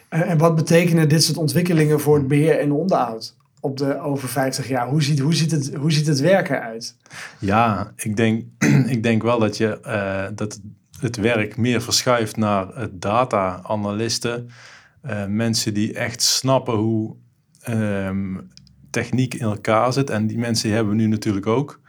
En 0.09 0.39
wat 0.39 0.55
betekenen 0.55 1.09
dit 1.09 1.23
soort 1.23 1.37
ontwikkelingen 1.37 2.01
voor 2.01 2.17
het 2.17 2.29
beheer 2.29 2.59
en 2.59 2.73
onderhoud? 2.73 3.37
op 3.63 3.77
de 3.77 4.01
over 4.01 4.29
50 4.29 4.69
jaar? 4.69 4.89
Hoe 4.89 5.03
ziet, 5.03 5.19
hoe 5.19 5.35
ziet, 5.35 5.51
het, 5.51 5.75
hoe 5.75 5.93
ziet 5.93 6.07
het 6.07 6.21
werken 6.21 6.63
uit? 6.63 6.97
Ja, 7.39 7.93
ik 7.97 8.17
denk, 8.17 8.45
ik 8.95 9.03
denk 9.03 9.23
wel 9.23 9.39
dat, 9.39 9.57
je, 9.57 9.79
uh, 9.87 10.37
dat 10.37 10.61
het 11.01 11.17
werk 11.17 11.57
meer 11.57 11.83
verschuift 11.83 12.37
naar 12.37 12.89
data-analisten. 12.93 14.49
Uh, 15.07 15.27
mensen 15.27 15.75
die 15.75 15.95
echt 15.95 16.23
snappen 16.23 16.75
hoe 16.75 17.17
um, 17.69 18.51
techniek 18.93 19.35
in 19.35 19.47
elkaar 19.47 19.93
zit. 19.93 20.11
En 20.11 20.27
die 20.27 20.39
mensen 20.39 20.71
hebben 20.71 20.97
we 20.97 21.03
nu 21.03 21.07
natuurlijk 21.07 21.47
ook. 21.47 21.81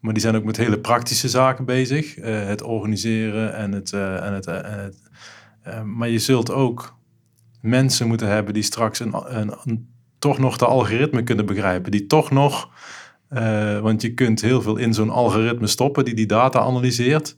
Maar 0.00 0.12
die 0.12 0.22
zijn 0.22 0.36
ook 0.36 0.44
met 0.44 0.56
hele 0.56 0.80
praktische 0.80 1.28
zaken 1.28 1.64
bezig. 1.64 2.18
Uh, 2.18 2.44
het 2.46 2.62
organiseren 2.62 3.54
en 3.54 3.72
het... 3.72 3.92
en 3.92 4.32
het, 4.32 4.44
het 4.46 5.08
maar 5.84 6.08
je 6.08 6.18
zult 6.18 6.50
ook 6.50 6.98
mensen 7.60 8.08
moeten 8.08 8.28
hebben 8.28 8.54
die 8.54 8.62
straks 8.62 9.00
een, 9.00 9.14
een, 9.38 9.88
toch 10.18 10.38
nog 10.38 10.56
de 10.56 10.66
algoritme 10.66 11.22
kunnen 11.22 11.46
begrijpen. 11.46 11.90
Die 11.90 12.06
toch 12.06 12.30
nog, 12.30 12.68
want 13.80 14.02
je 14.02 14.14
kunt 14.14 14.40
heel 14.40 14.62
veel 14.62 14.76
in 14.76 14.94
zo'n 14.94 15.10
algoritme 15.10 15.66
stoppen 15.66 16.04
die 16.04 16.14
die 16.14 16.26
data 16.26 16.60
analyseert. 16.60 17.36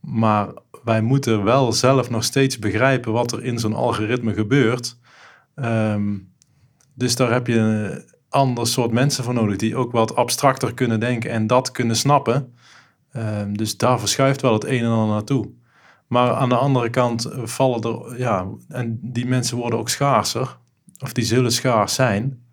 Maar 0.00 0.48
wij 0.84 1.00
moeten 1.00 1.44
wel 1.44 1.72
zelf 1.72 2.10
nog 2.10 2.24
steeds 2.24 2.58
begrijpen 2.58 3.12
wat 3.12 3.32
er 3.32 3.44
in 3.44 3.58
zo'n 3.58 3.74
algoritme 3.74 4.34
gebeurt. 4.34 4.98
Um, 5.54 6.32
dus 6.94 7.16
daar 7.16 7.32
heb 7.32 7.46
je 7.46 8.15
ander 8.36 8.66
soort 8.66 8.92
mensen 8.92 9.24
voor 9.24 9.34
nodig 9.34 9.56
die 9.56 9.76
ook 9.76 9.92
wat 9.92 10.16
abstracter 10.16 10.74
kunnen 10.74 11.00
denken 11.00 11.30
en 11.30 11.46
dat 11.46 11.70
kunnen 11.70 11.96
snappen. 11.96 12.54
Ehm, 13.12 13.52
dus 13.52 13.76
daar 13.76 13.98
verschuift 13.98 14.42
wel 14.42 14.52
het 14.52 14.64
een 14.64 14.84
en 14.84 14.90
ander 14.90 15.14
naartoe. 15.14 15.48
Maar 16.06 16.30
aan 16.32 16.48
de 16.48 16.56
andere 16.56 16.90
kant 16.90 17.28
vallen 17.44 17.82
er, 17.82 18.18
ja, 18.18 18.46
en 18.68 18.98
die 19.02 19.26
mensen 19.26 19.56
worden 19.56 19.78
ook 19.78 19.88
schaarser, 19.88 20.56
of 20.98 21.12
die 21.12 21.24
zullen 21.24 21.52
schaars 21.52 21.94
zijn. 21.94 22.44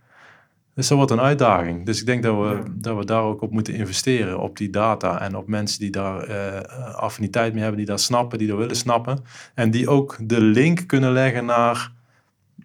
Dus 0.76 0.88
dat 0.88 0.98
wordt 0.98 1.12
een 1.12 1.20
uitdaging. 1.22 1.86
Dus 1.86 2.00
ik 2.00 2.06
denk 2.06 2.24
dat 2.24 2.36
we, 2.36 2.56
Ja. 2.56 2.64
dat 2.76 2.98
we 2.98 3.06
daar 3.06 3.22
ook 3.24 3.42
op 3.42 3.52
moeten 3.52 3.74
investeren, 3.74 4.40
op 4.40 4.58
die 4.58 4.70
data 4.70 5.22
en 5.22 5.36
op 5.36 5.48
mensen 5.48 5.80
die 5.80 5.90
daar 5.92 6.24
eh, 6.24 6.96
affiniteit 6.96 7.52
mee 7.54 7.62
hebben, 7.62 7.78
die 7.80 7.88
dat 7.90 8.02
snappen, 8.02 8.38
die 8.38 8.48
dat 8.48 8.58
willen 8.58 8.76
snappen. 8.76 9.24
En 9.56 9.72
die 9.72 9.90
ook 9.90 10.18
de 10.22 10.42
link 10.42 10.88
kunnen 10.88 11.12
leggen 11.12 11.46
naar 11.46 11.92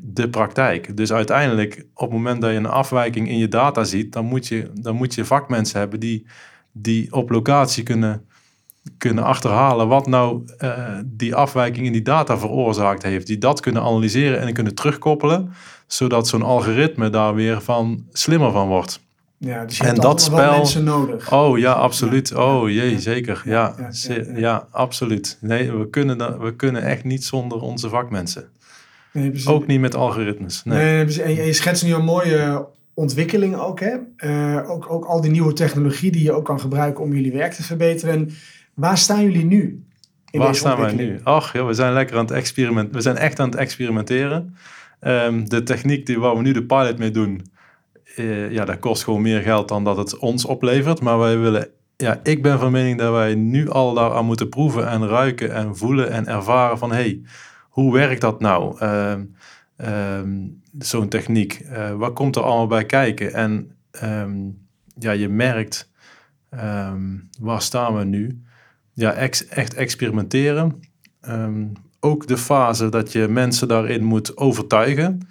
de 0.00 0.28
praktijk. 0.28 0.96
Dus 0.96 1.12
uiteindelijk, 1.12 1.84
op 1.94 2.00
het 2.08 2.10
moment 2.16 2.40
dat 2.40 2.50
je 2.50 2.56
een 2.56 2.66
afwijking 2.66 3.28
in 3.28 3.38
je 3.38 3.48
data 3.48 3.84
ziet, 3.84 4.12
dan 4.12 4.24
moet 4.24 4.46
je, 4.46 4.70
dan 4.74 4.94
moet 4.96 5.14
je 5.14 5.24
vakmensen 5.24 5.78
hebben 5.78 6.00
die, 6.00 6.26
die 6.72 7.12
op 7.12 7.30
locatie 7.30 7.82
kunnen, 7.82 8.24
kunnen 8.98 9.24
achterhalen 9.24 9.88
wat 9.88 10.06
nou 10.06 10.42
eh, 10.58 10.94
die 11.04 11.34
afwijking 11.34 11.86
in 11.86 11.92
die 11.92 12.02
data 12.02 12.38
veroorzaakt 12.38 13.02
heeft. 13.02 13.26
Die 13.26 13.38
dat 13.38 13.60
kunnen 13.60 13.82
analyseren 13.82 14.40
en 14.40 14.52
kunnen 14.52 14.74
terugkoppelen, 14.74 15.52
zodat 15.86 16.28
zo'n 16.28 16.42
algoritme 16.42 17.10
daar 17.10 17.34
weer 17.34 17.60
van 17.62 18.04
slimmer 18.12 18.50
van 18.52 18.68
wordt. 18.68 19.00
Ja, 19.40 19.64
dus 19.64 19.76
je 19.76 19.82
En 19.82 19.88
hebt 19.88 20.02
dat 20.02 20.22
spel- 20.22 20.50
mensen 20.58 20.84
nodig. 20.84 21.32
Oh 21.32 21.58
ja, 21.58 21.72
absoluut. 21.72 22.28
Ja, 22.28 22.36
Oh 22.36 22.70
jee, 22.70 22.90
ja, 22.90 22.98
zeker. 22.98 23.42
ja, 23.44 23.74
Ja, 24.08 24.16
ja, 24.36 24.66
absoluut. 24.70 25.38
Nee, 25.40 25.72
we 25.72 25.88
kunnen, 25.90 26.40
we 26.40 26.54
kunnen 26.56 26.82
echt 26.82 27.04
niet 27.04 27.24
zonder 27.24 27.60
onze 27.60 27.88
vakmensen. 27.88 28.48
Nee. 29.18 29.46
Ook 29.46 29.66
niet 29.66 29.80
met 29.80 29.94
algoritmes. 29.94 30.64
Nee. 30.64 31.04
En, 31.04 31.34
je- 31.34 31.52
schetst 31.52 31.84
nu 31.84 31.94
een 31.94 32.04
mooie 32.04 32.66
ontwikkeling 32.94 33.56
ook, 33.56 33.80
hè? 33.80 33.96
Eh, 34.16 34.70
ook, 34.70 34.90
ook 34.90 35.04
al 35.04 35.20
die 35.20 35.30
nieuwe 35.30 35.52
technologie 35.52 36.10
die 36.10 36.22
je 36.22 36.32
ook 36.32 36.44
kan 36.44 36.60
gebruiken 36.60 37.04
om 37.04 37.14
jullie 37.14 37.32
werk 37.32 37.52
te 37.52 37.62
verbeteren. 37.62 38.14
En 38.14 38.30
waar 38.74 38.98
staan 38.98 39.22
jullie 39.22 39.44
nu? 39.44 39.82
in 40.30 40.40
Waar 40.40 40.54
staan 40.54 40.80
wij 40.80 40.92
nu? 40.92 41.20
Ach, 41.22 41.52
ja, 41.52 41.64
we 41.64 41.72
zijn 41.74 41.92
lekker 41.92 42.16
aan 42.16 42.24
het 42.24 42.34
experimenteren. 42.34 42.94
We 42.94 43.00
zijn 43.00 43.16
echt 43.16 43.40
aan 43.40 43.48
het 43.48 43.58
experimenteren. 43.58 44.56
Ehm, 45.00 45.44
de 45.44 45.62
techniek 45.62 46.06
die, 46.06 46.18
waar 46.18 46.36
we 46.36 46.42
nu 46.42 46.52
de 46.52 46.64
pilot 46.64 46.98
mee 46.98 47.10
doen, 47.10 47.46
eh, 48.16 48.50
ja, 48.50 48.64
dat 48.64 48.78
kost 48.78 49.04
gewoon 49.04 49.22
meer 49.22 49.40
geld 49.40 49.68
dan 49.68 49.84
dat 49.84 49.96
het 49.96 50.18
ons 50.18 50.44
oplevert. 50.44 51.00
Maar 51.00 51.18
wij 51.18 51.38
willen, 51.38 51.68
ja, 51.96 52.20
ik 52.22 52.42
ben 52.42 52.58
van 52.58 52.72
mening 52.72 52.98
dat 52.98 53.12
wij 53.12 53.34
nu 53.34 53.70
al 53.70 53.94
daaraan 53.94 54.24
moeten 54.24 54.48
proeven 54.48 54.88
en 54.88 55.08
ruiken 55.08 55.54
en 55.54 55.76
voelen 55.76 56.10
en 56.10 56.26
ervaren 56.26 56.78
van, 56.78 56.92
hey, 56.92 57.20
hoe 57.78 57.92
werkt 57.92 58.20
dat 58.20 58.40
nou? 58.40 58.78
Ehm, 58.78 59.24
ehm, 59.76 60.46
Zo'n 60.78 61.08
techniek. 61.08 61.52
Eh, 61.52 61.94
wat 61.94 62.12
komt 62.12 62.36
er 62.36 62.42
allemaal 62.42 62.66
bij 62.66 62.84
kijken? 62.84 63.32
En 63.34 63.70
ehm, 63.90 64.36
ja, 64.98 65.10
je 65.10 65.28
merkt, 65.28 65.90
waar 67.40 67.62
staan 67.62 67.96
we 67.96 68.04
nu? 68.04 68.42
Ja, 68.92 69.12
echt 69.12 69.74
experimenteren. 69.74 70.80
Ook 72.00 72.26
de 72.26 72.38
fase 72.38 72.88
dat 72.88 73.12
je 73.12 73.28
mensen 73.28 73.68
daarin 73.68 74.04
moet 74.04 74.36
overtuigen. 74.36 75.28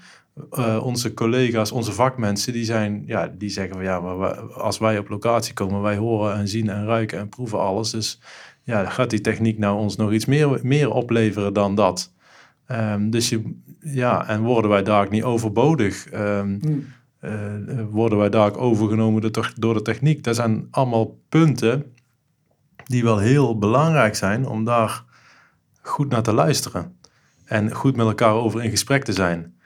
Eh, 0.52 0.84
onze 0.84 1.14
collega's, 1.14 1.72
onze 1.72 1.92
vakmensen, 1.92 2.54
die, 2.54 2.66
zijn, 2.66 3.04
ja, 3.06 3.28
die 3.38 3.50
zeggen 3.50 3.76
van 3.76 3.84
ja, 3.84 4.00
maar 4.00 4.40
als 4.40 4.78
wij 4.78 4.98
op 4.98 5.10
locatie 5.10 5.54
komen, 5.54 5.82
wij 5.82 5.98
horen 5.98 6.36
en 6.36 6.48
zien 6.48 6.70
en 6.70 6.86
ruiken 6.86 7.20
en 7.20 7.30
proeven 7.30 7.60
alles. 7.60 7.92
Dus 7.92 8.22
ja, 8.64 8.86
gaat 8.86 9.10
die 9.10 9.22
techniek 9.22 9.58
nou 9.58 9.78
ons 9.78 9.96
nog 9.96 10.12
iets 10.12 10.26
meer, 10.26 10.60
meer 10.64 10.92
opleveren 10.92 11.54
dan 11.54 11.76
dat? 11.76 12.12
Ehm, 12.68 13.10
dus 13.10 13.30
je, 13.30 13.54
ja, 13.80 14.28
en 14.28 14.42
worden 14.42 14.72
wij 14.72 14.84
daar 14.84 15.06
ook 15.06 15.12
niet 15.12 15.24
overbodig? 15.24 16.08
Ehm, 16.10 16.58
Hm. 16.60 16.80
eh, 17.20 17.84
worden 17.90 18.18
wij 18.18 18.30
daar 18.30 18.48
ook 18.48 18.58
overgenomen 18.58 19.32
door 19.56 19.74
de 19.74 19.82
techniek? 19.82 20.24
Dat 20.24 20.36
zijn 20.36 20.68
allemaal 20.72 21.20
punten 21.30 21.94
die 22.84 23.04
wel 23.04 23.18
heel 23.18 23.58
belangrijk 23.58 24.16
zijn 24.16 24.48
om 24.48 24.64
daar 24.64 25.04
goed 25.82 26.10
naar 26.10 26.22
te 26.24 26.34
luisteren. 26.34 26.98
En 27.46 27.72
goed 27.72 27.96
met 27.96 28.06
elkaar 28.06 28.34
over 28.34 28.64
in 28.64 28.70
gesprek 28.70 29.04
te 29.04 29.14
zijn. 29.14 29.57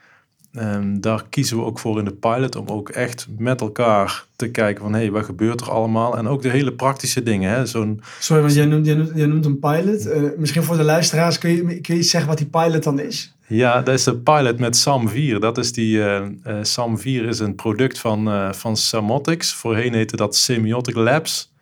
Ehm, 0.52 1.00
daar 1.00 1.24
kiezen 1.30 1.56
we 1.56 1.64
ook 1.64 1.78
voor 1.78 1.98
in 1.98 2.04
de 2.04 2.12
pilot 2.12 2.56
om 2.56 2.66
ook 2.66 2.88
echt 2.88 3.26
met 3.38 3.60
elkaar 3.60 4.24
te 4.36 4.50
kijken 4.50 4.82
van 4.82 4.92
hé, 4.92 4.98
hey, 4.98 5.10
wat 5.10 5.24
gebeurt 5.24 5.60
er 5.60 5.70
allemaal? 5.70 6.16
En 6.16 6.28
ook 6.28 6.42
de 6.42 6.48
hele 6.48 6.72
praktische 6.72 7.22
dingen. 7.22 7.50
Hè? 7.50 7.66
Zo'n, 7.66 8.00
Sorry, 8.18 8.42
want 8.42 8.54
jij 8.54 8.66
noemt, 8.66 8.86
jij 8.86 8.94
noemt, 8.94 9.10
jij 9.14 9.26
noemt 9.26 9.44
een 9.44 9.58
pilot. 9.58 10.06
Eh, 10.06 10.22
misschien 10.36 10.62
voor 10.62 10.76
de 10.76 10.82
luisteraars, 10.82 11.38
kun 11.38 11.50
je, 11.50 11.62
kun 11.80 11.94
je 11.94 12.00
iets 12.00 12.10
zeggen 12.10 12.28
wat 12.30 12.38
die 12.38 12.46
pilot 12.46 12.82
dan 12.82 13.00
is? 13.00 13.34
ja, 13.46 13.82
dat 13.82 13.94
is 13.94 14.04
de 14.04 14.16
pilot 14.16 14.58
met 14.58 14.76
SAM4. 14.76 15.38
Dat 15.38 15.58
is 15.58 15.72
die, 15.72 16.02
eh, 16.02 16.16
eh, 16.42 16.62
SAM4 16.62 17.28
is 17.28 17.38
een 17.38 17.54
product 17.54 17.98
van, 17.98 18.54
van 18.54 18.76
Samotics. 18.76 19.54
Voorheen 19.54 19.94
heette 19.94 20.16
dat 20.16 20.36
Semiotic 20.36 20.94
Labs. 20.94 21.52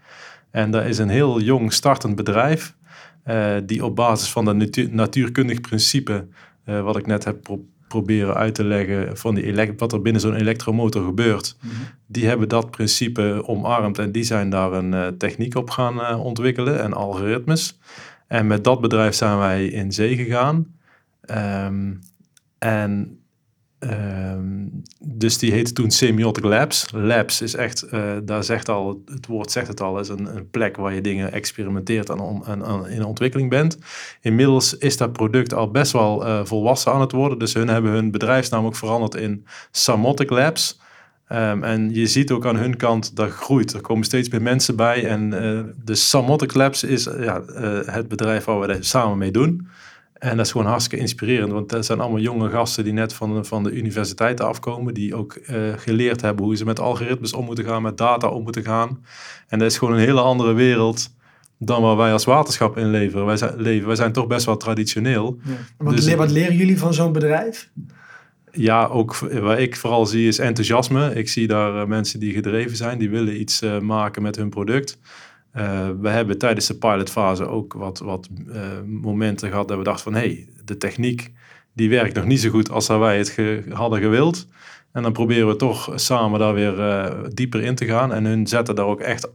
En 0.51 0.71
dat 0.71 0.85
is 0.85 0.99
een 0.99 1.09
heel 1.09 1.41
jong 1.41 1.73
startend 1.73 2.17
bedrijf. 2.17 2.75
die 3.67 3.85
op 3.85 3.97
basis 3.97 4.31
van 4.31 4.57
natu- 4.57 4.89
natuurkundig 4.91 5.61
principe, 5.61 6.27
wat 6.65 6.97
ik 6.97 7.07
net 7.07 7.25
heb 7.25 7.49
proberen 7.91 8.35
uit 8.35 8.55
te 8.55 8.65
leggen, 8.65 9.17
van 9.17 9.35
die 9.35 9.75
wat 9.77 9.93
er 9.93 10.03
binnen 10.03 10.21
zo'n 10.21 10.35
elektromotor 10.35 11.05
gebeurt, 11.05 11.57
die 12.07 12.27
hebben 12.27 12.49
dat 12.49 12.71
principe 12.71 13.43
omarmd 13.47 13.99
en 13.99 14.13
die 14.13 14.23
zijn 14.23 14.51
daar 14.51 14.73
een 14.73 14.95
eh, 14.95 15.07
techniek 15.07 15.55
op 15.55 15.71
gaan 15.71 16.01
eh, 16.01 16.25
ontwikkelen 16.25 16.81
en 16.83 16.93
algoritmes. 16.93 17.79
En 18.27 18.47
met 18.47 18.65
dat 18.65 18.81
bedrijf 18.81 19.15
zijn 19.15 19.39
wij 19.39 19.67
in 19.67 19.93
zee 19.93 20.17
gegaan. 20.17 20.75
Ehm, 21.21 21.93
en 22.59 23.20
ehm, 23.81 24.67
dus 24.99 25.39
die 25.39 25.53
heette 25.53 25.73
toen 25.73 25.91
Semiotic 25.91 26.45
Labs. 26.45 26.87
Labs 26.93 27.43
is 27.43 27.55
echt, 27.55 27.83
eh, 27.83 28.13
daar 28.23 28.45
zegt 28.45 28.69
al, 28.69 29.03
het 29.05 29.27
woord 29.27 29.51
zegt 29.51 29.69
het 29.69 29.81
al, 29.81 29.99
is 29.99 30.09
een, 30.09 30.37
een 30.37 30.51
plek 30.51 30.77
waar 30.77 30.95
je 30.95 31.01
dingen 31.01 31.33
experimenteert 31.33 32.09
en, 32.09 32.43
en, 32.47 32.87
in 32.91 33.05
ontwikkeling 33.05 33.51
bent. 33.51 33.79
Inmiddels 34.21 34.79
is 34.79 34.97
dat 34.97 35.13
product 35.13 35.55
al 35.55 35.71
best 35.71 35.93
wel 35.93 36.27
eh, 36.27 36.45
volwassen 36.45 36.93
aan 36.93 37.01
het 37.01 37.13
worden. 37.13 37.39
Dus 37.39 37.55
hun 37.55 37.69
hebben 37.69 37.91
hun 37.91 38.11
bedrijfsnaam 38.11 38.65
ook 38.67 38.77
veranderd 38.77 39.15
in 39.15 39.47
Samotic 39.71 40.31
Labs. 40.31 40.81
Ehm, 41.27 41.63
en 41.63 41.95
je 41.95 42.07
ziet 42.07 42.31
ook 42.31 42.47
aan 42.47 42.57
hun 42.57 42.77
kant 42.77 43.17
dat 43.17 43.31
groeit. 43.31 43.73
Er 43.73 43.81
komen 43.81 44.05
steeds 44.05 44.29
meer 44.29 44.43
mensen 44.43 44.77
bij. 44.77 45.07
En 45.07 45.33
eh, 45.33 45.61
de 45.85 45.95
Samotic 45.95 46.55
Labs 46.55 46.83
is 46.83 47.05
ja, 47.05 47.43
het 47.85 48.09
bedrijf 48.09 48.45
waar 48.45 48.61
we 48.61 48.67
dat 48.67 48.85
samen 48.85 49.19
mee 49.19 49.31
doen. 49.31 49.69
En 50.21 50.37
dat 50.37 50.47
is 50.47 50.53
gewoon 50.53 50.67
hartstikke 50.67 51.03
inspirerend. 51.05 51.53
Want 51.53 51.69
dat 51.69 51.87
zijn 51.87 52.01
allemaal 52.01 52.21
jonge 52.21 52.51
gasten 52.51 52.85
die 52.85 52.93
net 52.93 53.13
van, 53.13 53.35
de- 53.35 53.45
van 53.45 53.63
de 53.63 53.71
universiteiten 53.73 54.47
afkomen. 54.47 54.95
Die 54.95 55.15
ook 55.15 55.33
eh, 55.35 55.57
geleerd 55.77 56.21
hebben 56.21 56.45
hoe 56.45 56.57
ze 56.57 56.65
met 56.65 56.81
algoritmes 56.81 57.33
om 57.33 57.45
moeten 57.45 57.65
gaan, 57.65 57.83
met 57.83 57.99
data 57.99 58.29
om 58.29 58.43
moeten 58.43 58.65
gaan. 58.65 59.05
En 59.49 59.59
dat 59.59 59.71
is 59.71 59.79
gewoon 59.79 59.95
een 59.95 60.01
hele 60.01 60.21
andere 60.21 60.53
wereld 60.53 61.15
dan 61.59 61.83
waar 61.83 61.97
wij 61.97 62.13
als 62.13 62.25
waterschap 62.25 62.77
in 62.77 62.91
leveren. 62.91 63.27
Wij 63.27 63.37
zijn, 63.37 63.61
leven. 63.61 63.87
Wij 63.87 63.97
zijn 63.97 64.13
toch 64.13 64.27
best 64.27 64.47
wel 64.47 64.57
traditioneel. 64.57 65.39
Ja. 65.45 65.51
Wat, 65.79 65.97
Dus- 65.97 66.15
wat 66.15 66.31
leren 66.31 66.57
jullie 66.57 66.79
van 66.79 66.95
zo'n 66.95 67.13
bedrijf? 67.13 67.71
Ja, 68.53 68.87
ook 68.87 69.17
wat 69.19 69.59
ik 69.59 69.77
vooral 69.77 70.07
zie 70.07 70.29
is 70.29 70.39
enthousiasme. 70.39 71.15
Ik 71.15 71.29
zie 71.29 71.47
daar 71.47 71.81
eh, 71.81 71.87
mensen 71.87 72.21
die 72.21 72.33
gedreven 72.33 72.77
zijn, 72.77 72.99
die 72.99 73.11
willen 73.11 73.41
iets 73.41 73.63
eh, 73.63 73.79
maken 73.79 74.23
met 74.23 74.37
hun 74.37 74.49
product. 74.51 74.99
Eh, 75.53 75.89
we 76.01 76.09
hebben 76.09 76.39
tijdens 76.39 76.67
de 76.67 76.75
pilotfase 76.79 77.47
ook 77.47 77.73
wat, 77.73 77.99
wat 77.99 78.29
eh, 78.53 78.61
momenten 78.87 79.49
gehad 79.51 79.69
dat 79.69 79.79
we 79.79 79.85
dachten 79.85 80.13
van... 80.13 80.15
hé, 80.15 80.27
hey, 80.27 80.49
de 80.65 80.77
techniek 80.77 81.33
die 81.73 81.89
werkt 81.91 82.15
nog 82.15 82.25
niet 82.25 82.41
zo 82.41 82.51
goed 82.51 82.71
als 82.71 82.87
dat 82.87 82.99
wij 82.99 83.19
het 83.19 83.29
ge- 83.29 83.65
hadden 83.71 84.01
gewild. 84.01 84.47
En 84.93 85.03
dan 85.03 85.13
proberen 85.13 85.49
we 85.49 85.57
toch 85.57 85.93
samen 85.95 86.41
daar 86.41 86.55
weer 86.55 86.81
eh, 86.81 87.15
dieper 87.35 87.63
in 87.63 87.75
te 87.75 87.87
gaan. 87.87 88.13
En 88.13 88.25
hun 88.25 88.47
zetten 88.47 88.75
daar 88.75 88.87
ook 88.87 89.01
echt, 89.01 89.29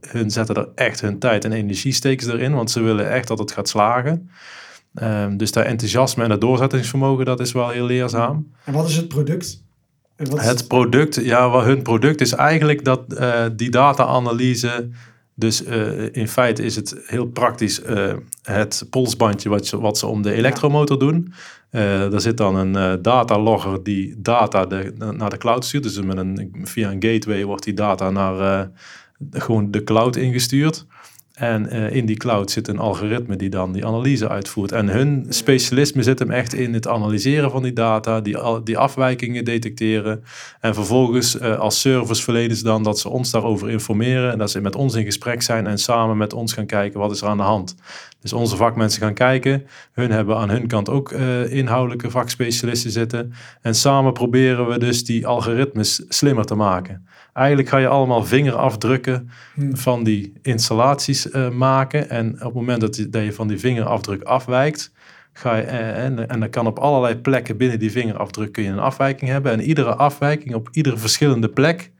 hun 0.00 0.30
zetten 0.30 0.54
er 0.54 0.68
echt 0.74 1.00
hun 1.00 1.18
tijd 1.18 1.44
en 1.44 1.52
energie 1.52 1.92
steken 1.92 2.26
ze 2.26 2.32
erin. 2.32 2.54
Want 2.54 2.70
ze 2.70 2.80
willen 2.82 3.10
echt 3.10 3.28
dat 3.28 3.38
het 3.38 3.52
gaat 3.52 3.68
slagen. 3.68 4.30
Ehm, 4.94 5.36
dus 5.36 5.52
dat 5.52 5.64
enthousiasme 5.64 6.22
en 6.22 6.28
dat 6.28 6.40
doorzettingsvermogen, 6.40 7.24
dat 7.24 7.40
is 7.40 7.52
wel 7.52 7.68
heel 7.68 7.86
leerzaam. 7.86 8.52
En 8.64 8.72
wat 8.72 8.88
is 8.88 8.96
het 8.96 9.08
product? 9.08 9.62
Wat 10.16 10.40
is 10.40 10.44
Het 10.46 10.68
product, 10.68 11.14
ja, 11.24 11.50
wat 11.50 11.64
hun 11.64 11.82
product 11.82 12.20
is 12.20 12.32
eigenlijk 12.32 12.84
dat 12.84 13.04
die 13.56 13.70
data-analyse. 13.70 14.88
Dus 15.42 15.64
eh, 15.64 16.08
in 16.12 16.28
feite 16.28 16.62
is 16.62 16.76
het 16.76 16.96
heel 17.06 17.26
praktisch 17.26 17.82
eh, 17.82 18.14
het 18.42 18.86
polsbandje 18.90 19.48
wat, 19.48 19.66
ze- 19.66 19.80
wat 19.80 19.98
ze 19.98 20.06
om 20.06 20.22
de 20.22 20.32
elektromotor 20.32 20.98
doen. 20.98 21.32
Eh 21.70 21.80
daar 22.10 22.20
zit 22.20 22.36
dan 22.36 22.56
een 22.56 23.02
datalogger 23.02 23.82
die 23.82 24.14
data 24.18 24.66
de, 24.66 24.92
naar 25.16 25.30
de 25.30 25.36
cloud 25.38 25.64
stuurt. 25.64 25.82
Dus 25.82 26.00
met 26.02 26.16
een, 26.16 26.54
via 26.62 26.90
een 26.90 27.02
gateway 27.02 27.44
wordt 27.44 27.64
die 27.64 27.74
data 27.74 28.10
naar 28.10 28.70
gewoon 29.30 29.70
de 29.70 29.84
cloud 29.84 30.16
ingestuurd. 30.16 30.86
En 31.42 31.68
eh, 31.68 31.94
in 31.94 32.06
die 32.06 32.16
cloud 32.16 32.50
zit 32.50 32.68
een 32.68 32.78
algoritme 32.78 33.36
die 33.36 33.48
dan 33.48 33.72
die 33.72 33.86
analyse 33.86 34.28
uitvoert. 34.28 34.72
En 34.72 34.88
hun 34.88 35.26
specialisme 35.28 36.02
zit 36.02 36.18
hem 36.18 36.30
echt 36.30 36.54
in 36.54 36.74
het 36.74 36.88
analyseren 36.88 37.50
van 37.50 37.62
die 37.62 37.72
data, 37.72 38.20
die, 38.20 38.36
die 38.64 38.78
afwijkingen 38.78 39.44
detecteren. 39.44 40.24
En 40.60 40.74
vervolgens 40.74 41.38
eh, 41.38 41.58
als 41.58 41.80
ze 41.80 42.60
dan 42.62 42.82
dat 42.82 42.98
ze 42.98 43.08
ons 43.08 43.30
daarover 43.30 43.70
informeren. 43.70 44.32
En 44.32 44.38
dat 44.38 44.50
ze 44.50 44.60
met 44.60 44.76
ons 44.76 44.94
in 44.94 45.04
gesprek 45.04 45.42
zijn 45.42 45.66
en 45.66 45.78
samen 45.78 46.16
met 46.16 46.32
ons 46.32 46.52
gaan 46.52 46.66
kijken 46.66 47.00
wat 47.00 47.10
is 47.10 47.20
er 47.20 47.28
aan 47.28 47.36
de 47.36 47.42
hand. 47.42 47.74
Dus 48.22 48.32
onze 48.32 48.56
vakmensen 48.56 49.02
gaan 49.02 49.14
kijken. 49.14 49.66
Hun 49.92 50.10
hebben 50.10 50.36
aan 50.36 50.50
hun 50.50 50.66
kant 50.66 50.88
ook 50.88 51.12
uh, 51.12 51.52
inhoudelijke 51.52 52.10
vakspecialisten 52.10 52.90
zitten. 52.90 53.32
En 53.60 53.74
samen 53.74 54.12
proberen 54.12 54.68
we 54.68 54.78
dus 54.78 55.04
die 55.04 55.26
algoritmes 55.26 56.04
slimmer 56.08 56.44
te 56.44 56.54
maken. 56.54 57.06
Eigenlijk 57.32 57.68
ga 57.68 57.78
je 57.78 57.88
allemaal 57.88 58.24
vingerafdrukken 58.24 59.30
hmm. 59.54 59.76
van 59.76 60.04
die 60.04 60.32
installaties 60.42 61.26
uh, 61.26 61.50
maken. 61.50 62.10
En 62.10 62.32
op 62.32 62.40
het 62.40 62.54
moment 62.54 62.80
dat 62.80 62.96
je, 62.96 63.08
dat 63.08 63.24
je 63.24 63.32
van 63.32 63.48
die 63.48 63.58
vingerafdruk 63.58 64.22
afwijkt, 64.22 64.92
ga 65.32 65.56
je, 65.56 65.62
eh, 65.62 66.04
en, 66.04 66.28
en 66.28 66.40
dan 66.40 66.50
kan 66.50 66.66
op 66.66 66.78
allerlei 66.78 67.16
plekken 67.16 67.56
binnen 67.56 67.78
die 67.78 67.90
vingerafdruk 67.90 68.52
kun 68.52 68.62
je 68.62 68.70
een 68.70 68.78
afwijking 68.78 69.30
hebben. 69.30 69.52
En 69.52 69.60
iedere 69.60 69.94
afwijking 69.94 70.54
op 70.54 70.68
iedere 70.72 70.96
verschillende 70.96 71.48
plek 71.48 71.90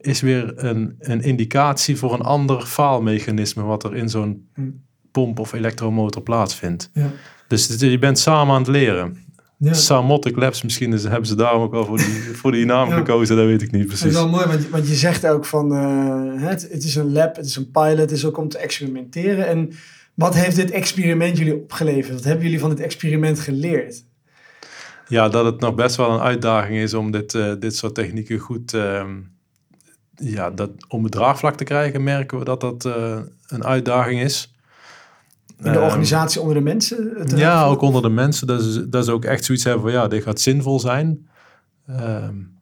is 0.00 0.20
weer 0.20 0.64
een, 0.64 0.96
een 0.98 1.22
indicatie 1.22 1.96
voor 1.96 2.12
een 2.12 2.20
ander 2.20 2.60
faalmechanisme 2.60 3.62
wat 3.62 3.84
er 3.84 3.96
in 3.96 4.08
zo'n 4.08 4.48
hmm. 4.54 4.90
Pomp 5.12 5.38
of 5.38 5.52
elektromotor 5.52 6.22
plaatsvindt. 6.22 6.90
Ja. 6.92 7.10
Dus 7.48 7.76
je 7.78 7.98
bent 7.98 8.18
samen 8.18 8.54
aan 8.54 8.60
het 8.60 8.70
leren. 8.70 9.16
Ja. 9.56 9.72
Samotic 9.72 10.36
Labs, 10.36 10.62
misschien 10.62 10.92
is, 10.92 11.02
hebben 11.02 11.26
ze 11.26 11.34
daarom 11.34 11.62
ook 11.62 11.72
wel 11.72 11.84
voor 11.84 11.96
die, 11.96 12.22
voor 12.40 12.52
die 12.52 12.64
naam 12.64 12.90
gekozen, 12.90 13.36
dat 13.36 13.46
weet 13.46 13.62
ik 13.62 13.70
niet 13.70 13.86
precies. 13.86 14.02
Dat 14.02 14.12
is 14.12 14.18
wel 14.18 14.28
mooi, 14.28 14.46
want, 14.46 14.68
want 14.68 14.88
je 14.88 14.94
zegt 14.94 15.26
ook 15.26 15.44
van 15.44 15.72
uh, 15.72 16.48
het, 16.48 16.68
het, 16.70 16.84
is 16.84 16.94
een 16.94 17.12
lab, 17.12 17.36
het 17.36 17.46
is 17.46 17.56
een 17.56 17.70
pilot, 17.70 17.98
het 17.98 18.10
is 18.10 18.24
ook 18.24 18.38
om 18.38 18.48
te 18.48 18.58
experimenteren. 18.58 19.46
En 19.46 19.72
wat 20.14 20.34
heeft 20.34 20.56
dit 20.56 20.70
experiment 20.70 21.38
jullie 21.38 21.54
opgeleverd? 21.54 22.14
Wat 22.14 22.24
hebben 22.24 22.44
jullie 22.44 22.60
van 22.60 22.70
dit 22.70 22.80
experiment 22.80 23.40
geleerd? 23.40 24.04
Ja, 25.08 25.28
dat 25.28 25.44
het 25.44 25.60
nog 25.60 25.74
best 25.74 25.96
wel 25.96 26.10
een 26.10 26.20
uitdaging 26.20 26.78
is 26.78 26.94
om 26.94 27.10
dit, 27.10 27.34
uh, 27.34 27.52
dit 27.58 27.76
soort 27.76 27.94
technieken 27.94 28.38
goed, 28.38 28.74
uh, 28.74 29.04
ja, 30.14 30.50
dat, 30.50 30.70
om 30.88 31.02
het 31.02 31.12
draagvlak 31.12 31.56
te 31.56 31.64
krijgen, 31.64 32.02
merken 32.02 32.38
we 32.38 32.44
dat 32.44 32.60
dat 32.60 32.84
uh, 32.84 33.18
een 33.46 33.64
uitdaging 33.64 34.20
is. 34.20 34.51
In 35.62 35.72
de 35.72 35.78
ehm, 35.78 35.84
organisatie 35.84 36.40
onder 36.40 36.56
de 36.56 36.62
mensen? 36.62 37.26
Ja, 37.36 37.64
ook 37.64 37.80
onder 37.80 38.02
de 38.02 38.08
mensen. 38.08 38.46
Dat 38.46 38.60
is, 38.60 38.80
dat 38.86 39.02
is 39.02 39.08
ook 39.08 39.24
echt 39.24 39.44
zoiets 39.44 39.64
hebben 39.64 39.82
van 39.82 39.92
ja, 39.92 40.08
dit 40.08 40.22
gaat 40.22 40.40
zinvol 40.40 40.80
zijn. 40.80 41.28
Um, 41.90 42.52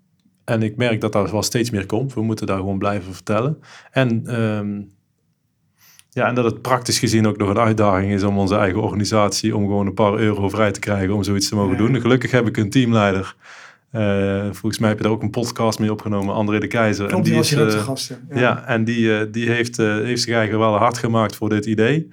en 0.45 0.63
ik 0.63 0.77
merk 0.77 1.01
dat 1.01 1.13
daar 1.13 1.31
wel 1.31 1.43
steeds 1.43 1.71
meer 1.71 1.87
komt. 1.87 2.15
We 2.15 2.23
moeten 2.23 2.47
daar 2.47 2.59
gewoon 2.59 2.79
blijven 2.79 3.15
vertellen. 3.15 3.59
En, 3.91 4.41
um, 4.41 4.91
ja, 6.11 6.27
en 6.27 6.35
dat 6.35 6.45
het 6.45 6.63
praktisch 6.63 6.99
gezien 6.99 7.27
ook 7.27 7.37
nog 7.37 7.49
een 7.49 7.59
uitdaging 7.59 8.13
is 8.13 8.23
om 8.23 8.39
onze 8.39 8.57
eigen 8.57 8.83
organisatie 8.83 9.57
om 9.57 9.63
gewoon 9.63 9.87
een 9.87 9.95
paar 9.95 10.15
euro 10.15 10.49
vrij 10.49 10.71
te 10.71 10.81
krijgen 10.81 11.15
om 11.15 11.23
zoiets 11.23 11.49
te 11.49 11.55
mogen 11.55 11.77
doen. 11.77 12.01
Gelukkig 12.01 12.31
heb 12.31 12.47
ik 12.47 12.57
een 12.57 12.71
teamleider. 12.71 13.37
Uh, 13.93 14.43
volgens 14.43 14.79
mij 14.79 14.89
heb 14.89 14.99
je 14.99 15.05
daar 15.05 15.13
ook 15.13 15.23
een 15.23 15.31
podcast 15.31 15.79
mee 15.79 15.93
opgenomen, 15.93 16.35
André 16.35 16.59
de 16.59 16.67
Keizer. 16.67 17.07
Klopt, 17.07 17.27
en 17.27 17.33
die, 17.33 17.43
die 17.43 17.67
is, 17.67 17.75
uh, 17.75 17.83
gasten. 17.83 18.29
Ja. 18.31 18.41
ja. 18.41 18.67
en 18.67 18.85
die, 18.85 19.01
uh, 19.01 19.21
die 19.31 19.51
heeft, 19.51 19.77
heeft 19.77 20.23
zich 20.23 20.35
eigenlijk 20.35 20.65
wel 20.65 20.77
hard 20.79 20.99
gemaakt 20.99 21.37
voor 21.37 21.49
dit 21.49 21.67
idee. 21.67 22.09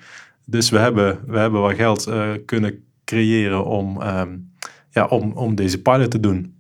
Dus 0.49 0.69
we 0.69 0.77
hebben, 0.77 1.19
we 1.25 1.37
hebben 1.37 1.61
wat 1.61 1.75
geld 1.75 2.07
uh, 2.07 2.29
kunnen 2.45 2.83
creëren 3.05 3.65
om, 3.65 4.01
um, 4.01 4.51
ja, 4.89 5.05
om, 5.05 5.31
om 5.31 5.55
deze 5.55 5.81
pilot 5.81 6.11
te 6.11 6.19
doen. 6.19 6.55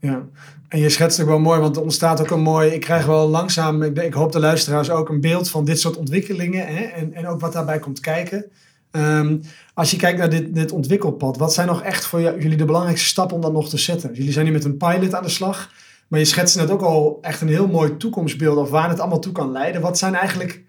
Ja, 0.00 0.26
en 0.68 0.78
je 0.78 0.88
schetst 0.88 1.20
ook 1.20 1.26
wel 1.28 1.38
mooi, 1.38 1.60
want 1.60 1.76
er 1.76 1.82
ontstaat 1.82 2.20
ook 2.20 2.30
een 2.30 2.40
mooi. 2.40 2.70
Ik 2.70 2.80
krijg 2.80 3.06
wel 3.06 3.28
langzaam, 3.28 3.82
ik, 3.82 3.98
ik 3.98 4.12
hoop 4.12 4.32
de 4.32 4.40
luisteraars 4.40 4.90
ook 4.90 5.08
een 5.08 5.20
beeld 5.20 5.50
van 5.50 5.64
dit 5.64 5.80
soort 5.80 5.96
ontwikkelingen 5.96 6.66
hè, 6.66 6.82
en, 6.82 7.14
en 7.14 7.26
ook 7.26 7.40
wat 7.40 7.52
daarbij 7.52 7.78
komt 7.78 8.00
kijken. 8.00 8.44
Um, 8.90 9.40
als 9.74 9.90
je 9.90 9.96
kijkt 9.96 10.18
naar 10.18 10.30
dit, 10.30 10.54
dit 10.54 10.72
ontwikkelpad, 10.72 11.36
wat 11.36 11.54
zijn 11.54 11.66
nog 11.66 11.82
echt 11.82 12.06
voor 12.06 12.20
jullie 12.20 12.56
de 12.56 12.64
belangrijkste 12.64 13.08
stappen 13.08 13.36
om 13.36 13.42
dat 13.42 13.52
nog 13.52 13.68
te 13.68 13.78
zetten? 13.78 14.14
Jullie 14.14 14.32
zijn 14.32 14.46
nu 14.46 14.52
met 14.52 14.64
een 14.64 14.76
pilot 14.76 15.14
aan 15.14 15.22
de 15.22 15.28
slag, 15.28 15.72
maar 16.08 16.18
je 16.18 16.24
schetst 16.24 16.56
net 16.56 16.70
ook 16.70 16.82
al 16.82 17.18
echt 17.20 17.40
een 17.40 17.48
heel 17.48 17.68
mooi 17.68 17.96
toekomstbeeld 17.96 18.58
of 18.58 18.70
waar 18.70 18.88
het 18.88 19.00
allemaal 19.00 19.18
toe 19.18 19.32
kan 19.32 19.52
leiden. 19.52 19.80
Wat 19.80 19.98
zijn 19.98 20.14
eigenlijk 20.14 20.62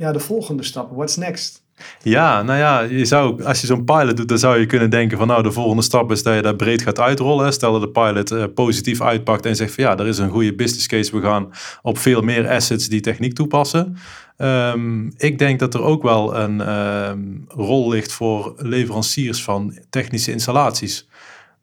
ja, 0.00 0.12
de 0.12 0.20
volgende 0.20 0.62
stappen? 0.62 0.96
What's 0.96 1.16
next? 1.16 1.62
Ja, 2.02 2.42
nou 2.42 2.58
ja, 2.58 2.80
je 2.80 3.04
zou, 3.04 3.44
als 3.44 3.60
je 3.60 3.66
zo'n 3.66 3.84
pilot 3.84 4.16
doet, 4.16 4.28
dan 4.28 4.38
zou 4.38 4.58
je 4.58 4.66
kunnen 4.66 4.90
denken 4.90 5.18
van 5.18 5.26
nou, 5.26 5.42
de 5.42 5.52
volgende 5.52 5.82
stap 5.82 6.10
is 6.10 6.22
dat 6.22 6.34
je 6.34 6.42
dat 6.42 6.56
breed 6.56 6.82
gaat 6.82 6.98
uitrollen. 6.98 7.52
Stel 7.52 7.72
dat 7.72 7.80
de 7.80 7.88
pilot 7.88 8.32
uh, 8.32 8.44
positief 8.54 9.00
uitpakt 9.00 9.46
en 9.46 9.56
zegt 9.56 9.74
van 9.74 9.84
ja, 9.84 9.96
er 9.96 10.06
is 10.06 10.18
een 10.18 10.30
goede 10.30 10.54
business 10.54 10.86
case. 10.86 11.16
We 11.16 11.22
gaan 11.22 11.50
op 11.82 11.98
veel 11.98 12.22
meer 12.22 12.48
assets 12.48 12.88
die 12.88 13.00
techniek 13.00 13.34
toepassen. 13.34 13.96
Um, 14.36 15.12
ik 15.16 15.38
denk 15.38 15.58
dat 15.58 15.74
er 15.74 15.82
ook 15.82 16.02
wel 16.02 16.36
een 16.36 16.74
um, 16.74 17.44
rol 17.48 17.90
ligt 17.90 18.12
voor 18.12 18.54
leveranciers 18.56 19.42
van 19.42 19.78
technische 19.90 20.32
installaties. 20.32 21.08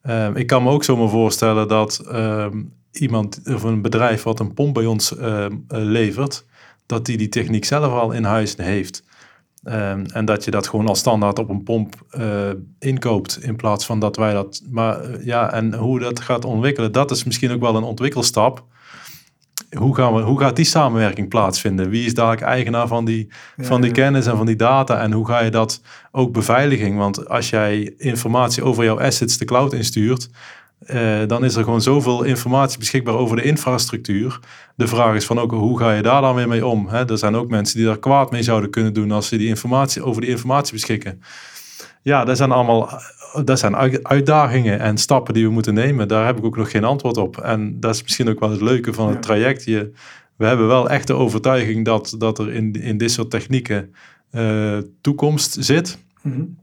Um, 0.02 0.36
ik 0.36 0.46
kan 0.46 0.62
me 0.62 0.70
ook 0.70 0.84
zomaar 0.84 1.08
voorstellen 1.08 1.68
dat 1.68 2.04
iemand 2.92 3.40
of 3.44 3.62
een 3.62 3.82
bedrijf 3.82 4.22
wat 4.22 4.40
een 4.40 4.54
pomp 4.54 4.74
bij 4.74 4.86
ons 4.86 5.14
levert, 5.68 6.44
dat 6.88 7.06
die 7.06 7.16
die 7.16 7.28
techniek 7.28 7.64
zelf 7.64 7.92
al 7.92 8.12
in 8.12 8.24
huis 8.24 8.54
heeft. 8.56 9.02
Um, 9.64 10.06
en 10.06 10.24
dat 10.24 10.44
je 10.44 10.50
dat 10.50 10.68
gewoon 10.68 10.88
als 10.88 10.98
standaard 10.98 11.38
op 11.38 11.48
een 11.48 11.62
pomp 11.62 11.94
uh, 12.18 12.50
inkoopt 12.78 13.42
in 13.42 13.56
plaats 13.56 13.86
van 13.86 14.00
dat 14.00 14.16
wij 14.16 14.32
dat. 14.32 14.62
Maar 14.70 15.10
uh, 15.10 15.24
ja, 15.24 15.52
en 15.52 15.74
hoe 15.74 15.98
dat 15.98 16.20
gaat 16.20 16.44
ontwikkelen, 16.44 16.92
dat 16.92 17.10
is 17.10 17.24
misschien 17.24 17.50
ook 17.50 17.60
wel 17.60 17.76
een 17.76 17.82
ontwikkelstap. 17.82 18.64
Hoe, 19.76 19.94
gaan 19.94 20.14
we, 20.14 20.20
hoe 20.20 20.40
gaat 20.40 20.56
die 20.56 20.64
samenwerking 20.64 21.28
plaatsvinden? 21.28 21.90
Wie 21.90 22.06
is 22.06 22.14
dadelijk 22.14 22.42
eigenaar 22.42 22.86
van 22.86 23.04
die, 23.04 23.28
ja, 23.56 23.64
van 23.64 23.80
die 23.80 23.90
kennis 23.90 24.26
en 24.26 24.36
van 24.36 24.46
die 24.46 24.56
data? 24.56 25.00
En 25.00 25.12
hoe 25.12 25.26
ga 25.26 25.40
je 25.40 25.50
dat 25.50 25.80
ook 26.12 26.32
beveiliging? 26.32 26.98
Want 26.98 27.28
als 27.28 27.50
jij 27.50 27.94
informatie 27.96 28.62
over 28.62 28.84
jouw 28.84 29.00
assets 29.00 29.38
de 29.38 29.44
cloud 29.44 29.72
instuurt, 29.72 30.30
uh, 30.86 31.18
dan 31.26 31.44
is 31.44 31.54
er 31.54 31.64
gewoon 31.64 31.82
zoveel 31.82 32.22
informatie 32.22 32.78
beschikbaar 32.78 33.14
over 33.14 33.36
de 33.36 33.42
infrastructuur. 33.42 34.40
De 34.76 34.86
vraag 34.86 35.14
is 35.14 35.26
van 35.26 35.38
ook 35.38 35.50
hoe 35.50 35.78
ga 35.78 35.92
je 35.92 36.02
daar 36.02 36.20
dan 36.20 36.34
weer 36.34 36.48
mee 36.48 36.66
om? 36.66 36.88
Hè? 36.88 37.10
Er 37.10 37.18
zijn 37.18 37.34
ook 37.36 37.48
mensen 37.48 37.76
die 37.76 37.86
daar 37.86 37.98
kwaad 37.98 38.30
mee 38.30 38.42
zouden 38.42 38.70
kunnen 38.70 38.94
doen 38.94 39.10
als 39.10 39.28
ze 39.28 39.36
die 39.36 39.48
informatie 39.48 40.02
over 40.02 40.20
die 40.20 40.30
informatie 40.30 40.72
beschikken. 40.72 41.22
Ja, 42.02 42.24
dat 42.24 42.36
zijn 42.36 42.52
allemaal 42.52 43.00
dat 43.44 43.58
zijn 43.58 43.76
uitdagingen 44.02 44.80
en 44.80 44.98
stappen 44.98 45.34
die 45.34 45.44
we 45.44 45.52
moeten 45.52 45.74
nemen. 45.74 46.08
Daar 46.08 46.26
heb 46.26 46.38
ik 46.38 46.44
ook 46.44 46.56
nog 46.56 46.70
geen 46.70 46.84
antwoord 46.84 47.16
op. 47.16 47.38
En 47.38 47.80
dat 47.80 47.94
is 47.94 48.02
misschien 48.02 48.28
ook 48.28 48.40
wel 48.40 48.50
het 48.50 48.60
leuke 48.60 48.92
van 48.92 49.08
het 49.08 49.22
traject. 49.22 49.64
Je, 49.64 49.92
we 50.36 50.46
hebben 50.46 50.66
wel 50.66 50.90
echt 50.90 51.06
de 51.06 51.14
overtuiging 51.14 51.84
dat, 51.84 52.14
dat 52.18 52.38
er 52.38 52.52
in, 52.52 52.72
in 52.72 52.98
dit 52.98 53.10
soort 53.10 53.30
technieken 53.30 53.94
uh, 54.32 54.78
toekomst 55.00 55.56
zit. 55.60 55.98
Mm 56.22 56.56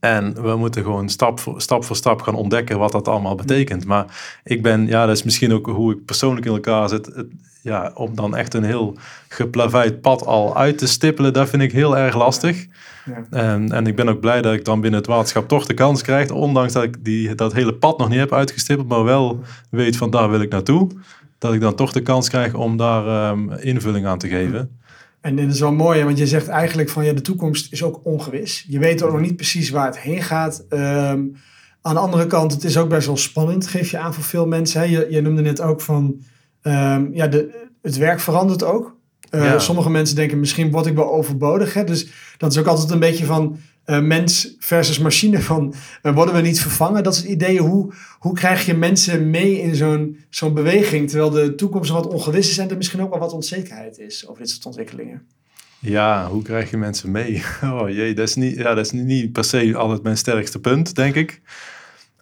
en 0.00 0.42
we 0.42 0.56
moeten 0.56 0.82
gewoon 0.82 1.08
stap 1.08 1.40
voor, 1.40 1.60
stap 1.60 1.84
voor 1.84 1.96
stap 1.96 2.22
gaan 2.22 2.34
ontdekken 2.34 2.78
wat 2.78 2.92
dat 2.92 3.08
allemaal 3.08 3.34
betekent. 3.34 3.84
Maar 3.84 4.06
ik 4.44 4.62
ben, 4.62 4.86
ja, 4.86 5.06
dat 5.06 5.16
is 5.16 5.22
misschien 5.22 5.52
ook 5.52 5.66
hoe 5.66 5.92
ik 5.92 6.04
persoonlijk 6.04 6.46
in 6.46 6.52
elkaar 6.52 6.88
zit. 6.88 7.06
Het, 7.06 7.26
ja, 7.62 7.90
om 7.94 8.14
dan 8.14 8.36
echt 8.36 8.54
een 8.54 8.64
heel 8.64 8.96
geplaveid 9.28 10.00
pad 10.00 10.26
al 10.26 10.56
uit 10.56 10.78
te 10.78 10.86
stippelen, 10.86 11.32
dat 11.32 11.48
vind 11.48 11.62
ik 11.62 11.72
heel 11.72 11.96
erg 11.96 12.16
lastig. 12.16 12.66
Ja. 13.04 13.24
En, 13.30 13.72
en 13.72 13.86
ik 13.86 13.96
ben 13.96 14.08
ook 14.08 14.20
blij 14.20 14.42
dat 14.42 14.52
ik 14.52 14.64
dan 14.64 14.80
binnen 14.80 15.00
het 15.00 15.08
waterschap 15.08 15.48
toch 15.48 15.66
de 15.66 15.74
kans 15.74 16.02
krijg, 16.02 16.30
ondanks 16.30 16.72
dat 16.72 16.82
ik 16.82 17.04
die, 17.04 17.34
dat 17.34 17.52
hele 17.52 17.74
pad 17.74 17.98
nog 17.98 18.08
niet 18.08 18.18
heb 18.18 18.32
uitgestippeld, 18.32 18.88
maar 18.88 19.04
wel 19.04 19.40
weet 19.70 19.96
van 19.96 20.10
daar 20.10 20.30
wil 20.30 20.40
ik 20.40 20.50
naartoe. 20.50 20.90
Dat 21.38 21.54
ik 21.54 21.60
dan 21.60 21.74
toch 21.74 21.92
de 21.92 22.02
kans 22.02 22.28
krijg 22.28 22.54
om 22.54 22.76
daar 22.76 23.30
um, 23.30 23.52
invulling 23.52 24.06
aan 24.06 24.18
te 24.18 24.28
geven. 24.28 24.79
En 25.20 25.36
dat 25.36 25.54
is 25.54 25.60
wel 25.60 25.72
mooi, 25.72 26.04
want 26.04 26.18
je 26.18 26.26
zegt 26.26 26.48
eigenlijk 26.48 26.88
van 26.88 27.04
ja, 27.04 27.12
de 27.12 27.20
toekomst 27.20 27.72
is 27.72 27.82
ook 27.82 28.00
ongewis. 28.02 28.64
Je 28.68 28.78
weet 28.78 29.02
ook 29.02 29.12
nog 29.12 29.20
niet 29.20 29.36
precies 29.36 29.70
waar 29.70 29.86
het 29.86 29.98
heen 29.98 30.22
gaat. 30.22 30.64
Ehm, 30.68 31.24
aan 31.82 31.94
de 31.94 32.00
andere 32.00 32.26
kant, 32.26 32.52
het 32.52 32.64
is 32.64 32.76
ook 32.76 32.88
best 32.88 33.06
wel 33.06 33.16
spannend, 33.16 33.66
geef 33.66 33.90
je 33.90 33.98
aan 33.98 34.14
voor 34.14 34.24
veel 34.24 34.46
mensen. 34.46 34.80
Hè? 34.80 34.86
Je, 34.86 35.06
je 35.10 35.20
noemde 35.20 35.42
net 35.42 35.60
ook 35.60 35.80
van, 35.80 36.20
um, 36.62 37.14
ja, 37.14 37.26
de, 37.26 37.68
het 37.82 37.96
werk 37.96 38.20
verandert 38.20 38.62
ook. 38.62 38.98
Uh, 39.30 39.58
Sommige 39.58 39.90
mensen 39.90 40.16
denken 40.16 40.40
misschien 40.40 40.70
word 40.70 40.86
ik 40.86 40.94
wel 40.94 41.12
overbodig. 41.12 41.74
Hè? 41.74 41.84
Dus 41.84 42.06
dat 42.36 42.52
is 42.52 42.58
ook 42.58 42.66
altijd 42.66 42.90
een 42.90 42.98
beetje 42.98 43.24
van, 43.24 43.58
uh, 43.86 44.00
mens 44.00 44.54
versus 44.58 44.98
machine 44.98 45.40
van 45.40 45.74
uh, 46.02 46.14
worden 46.14 46.34
we 46.34 46.40
niet 46.40 46.60
vervangen? 46.60 47.02
Dat 47.02 47.14
is 47.14 47.18
het 47.18 47.28
idee. 47.28 47.58
Hoe, 47.58 47.92
hoe 48.18 48.34
krijg 48.34 48.66
je 48.66 48.74
mensen 48.74 49.30
mee 49.30 49.60
in 49.60 49.74
zo'n 49.74 50.24
zo'n 50.30 50.54
beweging 50.54 51.08
terwijl 51.08 51.30
de 51.30 51.54
toekomst 51.54 51.90
wat 51.90 52.06
ongewis 52.06 52.50
is 52.50 52.58
en 52.58 52.70
er 52.70 52.76
misschien 52.76 53.02
ook 53.02 53.10
wel 53.10 53.18
wat 53.18 53.32
onzekerheid 53.32 53.98
is 53.98 54.28
over 54.28 54.42
dit 54.42 54.50
soort 54.50 54.66
ontwikkelingen? 54.66 55.26
Ja, 55.78 56.28
hoe 56.28 56.42
krijg 56.42 56.70
je 56.70 56.76
mensen 56.76 57.10
mee? 57.10 57.42
Oh 57.62 57.88
jee, 57.88 58.14
dat 58.14 58.28
is 58.28 58.34
niet, 58.34 58.56
ja, 58.56 58.74
dat 58.74 58.84
is 58.84 58.90
niet 58.90 59.32
per 59.32 59.44
se 59.44 59.76
altijd 59.76 60.02
mijn 60.02 60.16
sterkste 60.16 60.60
punt, 60.60 60.94
denk 60.94 61.14
ik. 61.14 61.40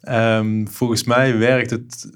Um, 0.08 0.68
volgens 0.68 1.04
mij 1.04 1.38
werkt 1.38 1.70
het 1.70 2.10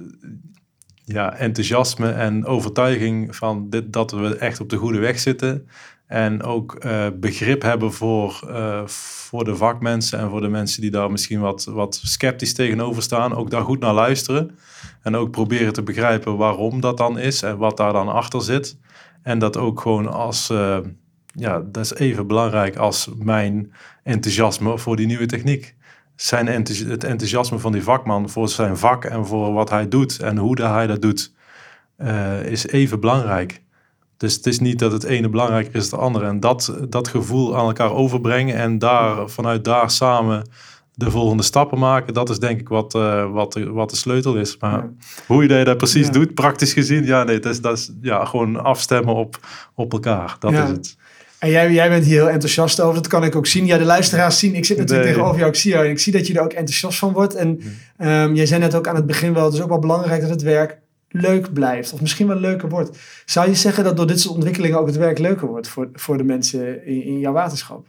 ja, 1.04 1.36
enthousiasme 1.36 2.10
en 2.10 2.44
overtuiging 2.44 3.36
van 3.36 3.70
dit, 3.70 3.92
dat 3.92 4.10
we 4.10 4.36
echt 4.36 4.60
op 4.60 4.68
de 4.68 4.76
goede 4.76 4.98
weg 4.98 5.18
zitten. 5.18 5.68
En 6.12 6.42
ook 6.42 6.84
uh, 6.84 7.06
begrip 7.14 7.62
hebben 7.62 7.92
voor, 7.92 8.40
uh, 8.48 8.86
voor 8.86 9.44
de 9.44 9.56
vakmensen 9.56 10.18
en 10.18 10.30
voor 10.30 10.40
de 10.40 10.48
mensen 10.48 10.80
die 10.80 10.90
daar 10.90 11.10
misschien 11.10 11.40
wat, 11.40 11.64
wat 11.64 12.00
sceptisch 12.02 12.54
tegenover 12.54 13.02
staan. 13.02 13.34
Ook 13.34 13.50
daar 13.50 13.62
goed 13.62 13.80
naar 13.80 13.94
luisteren. 13.94 14.58
En 15.02 15.16
ook 15.16 15.30
proberen 15.30 15.72
te 15.72 15.82
begrijpen 15.82 16.36
waarom 16.36 16.80
dat 16.80 16.96
dan 16.96 17.18
is 17.18 17.42
en 17.42 17.56
wat 17.56 17.76
daar 17.76 17.92
dan 17.92 18.08
achter 18.08 18.42
zit. 18.42 18.78
En 19.22 19.38
dat 19.38 19.56
ook 19.56 19.80
gewoon 19.80 20.12
als, 20.12 20.50
uh, 20.50 20.78
ja, 21.26 21.62
dat 21.66 21.84
is 21.84 21.94
even 21.94 22.26
belangrijk 22.26 22.76
als 22.76 23.10
mijn 23.16 23.72
enthousiasme 24.02 24.78
voor 24.78 24.96
die 24.96 25.06
nieuwe 25.06 25.26
techniek. 25.26 25.74
Zijn 26.16 26.46
het 26.46 27.04
enthousiasme 27.04 27.58
van 27.58 27.72
die 27.72 27.82
vakman 27.82 28.28
voor 28.28 28.48
zijn 28.48 28.76
vak 28.76 29.04
en 29.04 29.26
voor 29.26 29.52
wat 29.52 29.70
hij 29.70 29.88
doet 29.88 30.18
en 30.18 30.36
hoe 30.36 30.62
hij 30.62 30.86
dat 30.86 31.02
doet, 31.02 31.32
is 32.44 32.66
even 32.66 33.00
belangrijk. 33.00 33.62
Dus 34.22 34.34
het 34.34 34.46
is 34.46 34.58
niet 34.58 34.78
dat 34.78 34.92
het 34.92 35.04
ene 35.04 35.28
belangrijker 35.28 35.74
is 35.74 35.90
dan 35.90 35.98
het 35.98 36.08
andere. 36.08 36.26
En 36.26 36.40
dat, 36.40 36.74
dat 36.88 37.08
gevoel 37.08 37.56
aan 37.56 37.66
elkaar 37.66 37.92
overbrengen 37.92 38.56
en 38.56 38.78
daar, 38.78 39.28
vanuit 39.28 39.64
daar 39.64 39.90
samen 39.90 40.42
de 40.94 41.10
volgende 41.10 41.42
stappen 41.42 41.78
maken, 41.78 42.14
dat 42.14 42.30
is 42.30 42.38
denk 42.38 42.60
ik 42.60 42.68
wat, 42.68 42.94
uh, 42.94 43.32
wat, 43.32 43.58
wat 43.64 43.90
de 43.90 43.96
sleutel 43.96 44.34
is. 44.34 44.56
Maar 44.60 44.72
ja. 44.72 44.90
hoe 45.26 45.42
je 45.42 45.64
dat 45.64 45.76
precies 45.76 46.06
ja. 46.06 46.12
doet, 46.12 46.34
praktisch 46.34 46.72
gezien, 46.72 47.04
ja, 47.04 47.24
nee, 47.24 47.38
dat 47.38 47.52
is, 47.52 47.60
dat 47.60 47.78
is 47.78 47.92
ja, 48.00 48.24
gewoon 48.24 48.62
afstemmen 48.62 49.14
op, 49.14 49.38
op 49.74 49.94
op 49.94 50.02
Dat 50.38 50.52
ja. 50.52 50.62
is 50.62 50.68
het. 50.68 50.96
En 51.38 51.50
jij, 51.50 51.72
jij 51.72 51.88
bent 51.88 52.04
hier 52.04 52.14
heel 52.14 52.30
enthousiast 52.30 52.80
over. 52.80 52.94
Dat 52.94 53.06
kan 53.06 53.24
ik 53.24 53.36
ook 53.36 53.46
zien. 53.46 53.66
Ja, 53.66 53.78
de 53.78 53.84
luisteraars 53.84 54.38
zien. 54.38 54.54
Ik 54.54 54.64
zit 54.64 54.78
natuurlijk 54.78 55.04
nee. 55.04 55.14
tegenover 55.14 55.38
jou. 55.38 55.50
Ik 55.50 55.58
zie 55.58 55.70
jou. 55.70 55.84
En 55.84 55.90
ik 55.90 55.98
zie 55.98 56.12
dat 56.12 56.26
je 56.26 56.34
er 56.34 56.42
ook 56.42 56.52
enthousiast 56.52 56.98
van 56.98 57.12
wordt. 57.12 57.34
En 57.34 57.48
um, 57.98 58.34
jij 58.34 58.46
zei 58.46 58.60
net 58.60 58.74
ook 58.74 58.88
aan 58.88 58.96
het 58.96 59.06
begin 59.06 59.34
wel. 59.34 59.44
Het 59.44 59.54
is 59.54 59.60
ook 59.60 59.68
wel 59.68 59.78
belangrijk 59.78 60.20
dat 60.20 60.30
het 60.30 60.42
werk 60.42 60.80
leuk 61.12 61.52
blijft. 61.52 61.92
Of 61.92 62.00
misschien 62.00 62.26
wel 62.26 62.38
leuker 62.38 62.68
wordt. 62.68 62.98
Zou 63.24 63.48
je 63.48 63.54
zeggen 63.54 63.84
dat 63.84 63.96
door 63.96 64.06
dit 64.06 64.20
soort 64.20 64.34
ontwikkelingen 64.34 64.78
ook 64.78 64.86
het 64.86 64.96
werk 64.96 65.18
leuker 65.18 65.46
wordt 65.46 65.68
voor, 65.68 65.88
voor 65.94 66.16
de 66.16 66.24
mensen 66.24 66.86
in, 66.86 67.02
in 67.02 67.18
jouw 67.18 67.32
waterschap? 67.32 67.86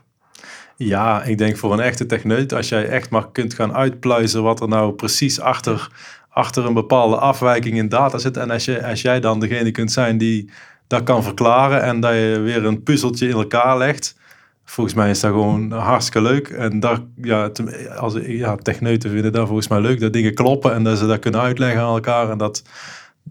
Ja, 0.75 1.23
ik 1.23 1.37
denk 1.37 1.57
voor 1.57 1.73
een 1.73 1.79
echte 1.79 2.05
techneut, 2.05 2.53
als 2.53 2.69
jij 2.69 2.87
echt 2.87 3.09
maar 3.09 3.31
kunt 3.31 3.53
gaan 3.53 3.73
uitpluizen 3.73 4.43
wat 4.43 4.61
er 4.61 4.67
nou 4.67 4.93
precies 4.93 5.39
achter, 5.39 5.89
achter 6.29 6.65
een 6.65 6.73
bepaalde 6.73 7.15
afwijking 7.15 7.77
in 7.77 7.89
data 7.89 8.17
zit. 8.17 8.37
En 8.37 8.51
als, 8.51 8.65
je, 8.65 8.85
als 8.85 9.01
jij 9.01 9.19
dan 9.19 9.39
degene 9.39 9.71
kunt 9.71 9.91
zijn 9.91 10.17
die 10.17 10.49
dat 10.87 11.03
kan 11.03 11.23
verklaren 11.23 11.81
en 11.81 11.99
dat 11.99 12.13
je 12.13 12.39
weer 12.43 12.65
een 12.65 12.83
puzzeltje 12.83 13.27
in 13.27 13.33
elkaar 13.33 13.77
legt. 13.77 14.15
Volgens 14.65 14.95
mij 14.95 15.09
is 15.09 15.19
dat 15.19 15.31
gewoon 15.31 15.71
hartstikke 15.71 16.21
leuk. 16.21 16.47
En 16.47 16.79
daar, 16.79 16.99
ja, 17.21 17.51
als, 17.97 18.17
ja, 18.21 18.55
techneuten 18.55 19.09
vinden 19.09 19.31
dat 19.31 19.47
volgens 19.47 19.67
mij 19.67 19.81
leuk, 19.81 19.99
dat 19.99 20.13
dingen 20.13 20.33
kloppen 20.33 20.73
en 20.73 20.83
dat 20.83 20.97
ze 20.97 21.07
dat 21.07 21.19
kunnen 21.19 21.41
uitleggen 21.41 21.81
aan 21.81 21.93
elkaar. 21.93 22.29
En 22.29 22.37
dat, 22.37 22.63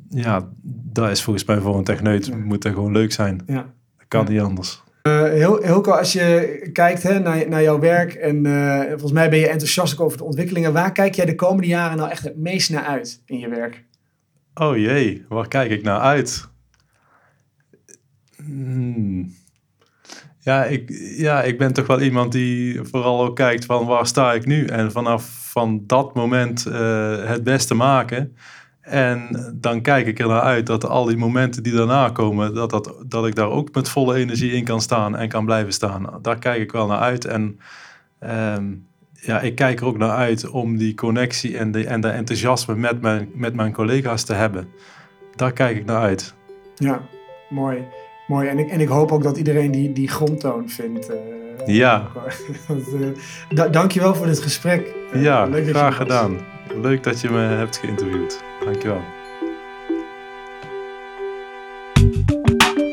ja, 0.09 0.48
dat 0.92 1.11
is 1.11 1.22
volgens 1.22 1.44
mij 1.44 1.59
voor 1.59 1.78
een 1.78 1.85
techneut, 1.85 2.44
moet 2.44 2.62
dat 2.62 2.72
gewoon 2.72 2.92
leuk 2.92 3.12
zijn. 3.12 3.42
Ja. 3.46 3.72
Dat 3.96 4.09
kan 4.09 4.26
niet 4.28 4.40
anders. 4.40 4.83
Uh, 5.02 5.22
heel, 5.22 5.62
heel 5.62 5.98
als 5.98 6.12
je 6.12 6.59
kijkt 6.72 7.02
hè, 7.02 7.18
naar, 7.18 7.48
naar 7.48 7.62
jouw 7.62 7.78
werk 7.78 8.12
en 8.12 8.44
uh, 8.44 8.81
volgens 8.88 9.12
mij 9.12 9.31
ben 9.31 9.38
je 9.38 9.48
enthousiast 9.48 9.98
over 9.98 10.18
de 10.18 10.24
ontwikkelingen. 10.24 10.72
Waar 10.72 10.92
kijk 10.92 11.14
jij 11.14 11.24
de 11.24 11.35
komende 11.35 11.68
jaren 11.68 11.96
nou 11.96 12.11
echt 12.11 12.22
het 12.22 12.37
meest 12.37 12.70
naar 12.70 12.85
uit 12.85 13.22
in 13.26 13.38
je 13.38 13.48
werk? 13.48 13.85
Oh 14.55 14.76
jee, 14.76 15.24
waar 15.28 15.48
kijk 15.48 15.70
ik 15.70 15.83
naar 15.83 16.00
uit? 16.00 16.48
Hmm. 18.37 19.33
Ja, 20.38 20.64
ik, 20.64 20.90
ja, 21.16 21.42
ik 21.42 21.59
ben 21.59 21.72
toch 21.72 21.87
wel 21.87 22.00
iemand 22.00 22.33
die 22.33 22.83
vooral 22.83 23.24
ook 23.24 23.37
kijkt 23.37 23.64
van 23.64 23.87
waar 23.87 24.07
sta 24.07 24.33
ik 24.33 24.46
nu? 24.46 24.66
En 24.66 24.92
vanaf 24.92 25.50
van 25.50 25.83
dat 25.87 26.14
moment 26.14 26.66
uh, 26.68 27.24
het 27.24 27.44
beste 27.44 27.74
maken. 27.74 28.37
En 28.82 29.52
dan 29.54 29.80
kijk 29.80 30.06
ik 30.06 30.18
er 30.18 30.28
naar 30.28 30.40
uit 30.40 30.66
dat 30.66 30.88
al 30.88 31.04
die 31.04 31.16
momenten 31.16 31.62
die 31.62 31.72
daarna 31.72 32.08
komen, 32.08 32.54
dat, 32.54 32.70
dat, 32.70 32.94
dat 33.06 33.26
ik 33.26 33.34
daar 33.34 33.50
ook 33.50 33.74
met 33.74 33.88
volle 33.88 34.14
energie 34.14 34.52
in 34.52 34.64
kan 34.64 34.80
staan 34.80 35.16
en 35.16 35.28
kan 35.28 35.44
blijven 35.44 35.72
staan. 35.72 36.18
Daar 36.22 36.38
kijk 36.38 36.62
ik 36.62 36.72
wel 36.72 36.86
naar 36.86 36.98
uit. 36.98 37.24
En 37.24 37.60
um, 38.20 38.86
ja, 39.12 39.40
ik 39.40 39.54
kijk 39.54 39.80
er 39.80 39.86
ook 39.86 39.98
naar 39.98 40.16
uit 40.16 40.48
om 40.48 40.76
die 40.76 40.94
connectie 40.94 41.58
en 41.58 41.72
de, 41.72 41.86
en 41.86 42.00
de 42.00 42.08
enthousiasme 42.08 42.74
met 42.74 43.00
mijn, 43.00 43.28
met 43.34 43.54
mijn 43.54 43.72
collega's 43.72 44.24
te 44.24 44.32
hebben. 44.32 44.68
Daar 45.34 45.52
kijk 45.52 45.76
ik 45.76 45.84
naar 45.84 46.00
uit. 46.00 46.34
Ja, 46.74 47.00
mooi. 47.50 47.84
Mooi. 48.26 48.48
En 48.48 48.58
ik, 48.58 48.68
en 48.68 48.80
ik 48.80 48.88
hoop 48.88 49.12
ook 49.12 49.22
dat 49.22 49.36
iedereen 49.36 49.70
die, 49.70 49.92
die 49.92 50.08
grondtoon 50.08 50.68
vindt. 50.68 51.10
Uh, 51.10 51.16
ja. 51.66 52.08
uh, 53.50 53.70
dankjewel 53.70 54.14
voor 54.14 54.26
dit 54.26 54.40
gesprek. 54.40 54.94
Uh, 55.14 55.22
ja, 55.22 55.44
leuk 55.44 55.68
graag 55.68 55.96
gedaan. 55.96 56.51
Leuk 56.80 57.02
dat 57.02 57.20
je 57.20 57.30
me 57.30 57.38
hebt 57.38 57.76
geïnterviewd. 57.76 58.42
Dankjewel. 58.64 59.00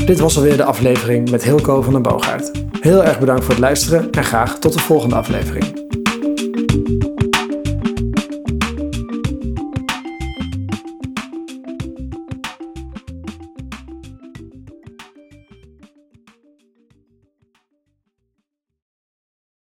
Dit 0.06 0.20
was 0.20 0.38
alweer 0.38 0.58
de 0.58 0.64
aflevering 0.64 1.32
met 1.32 1.44
Hilco 1.44 1.82
van 1.82 1.94
den 1.94 2.02
Boogaard. 2.02 2.52
Heel 2.82 3.04
erg 3.04 3.20
bedankt 3.20 3.44
voor 3.44 3.54
het 3.54 3.64
luisteren 3.64 4.12
en 4.12 4.24
graag 4.24 4.60
tot 4.60 4.74
de 4.74 4.80
volgende 4.80 5.16
aflevering. 5.16 5.89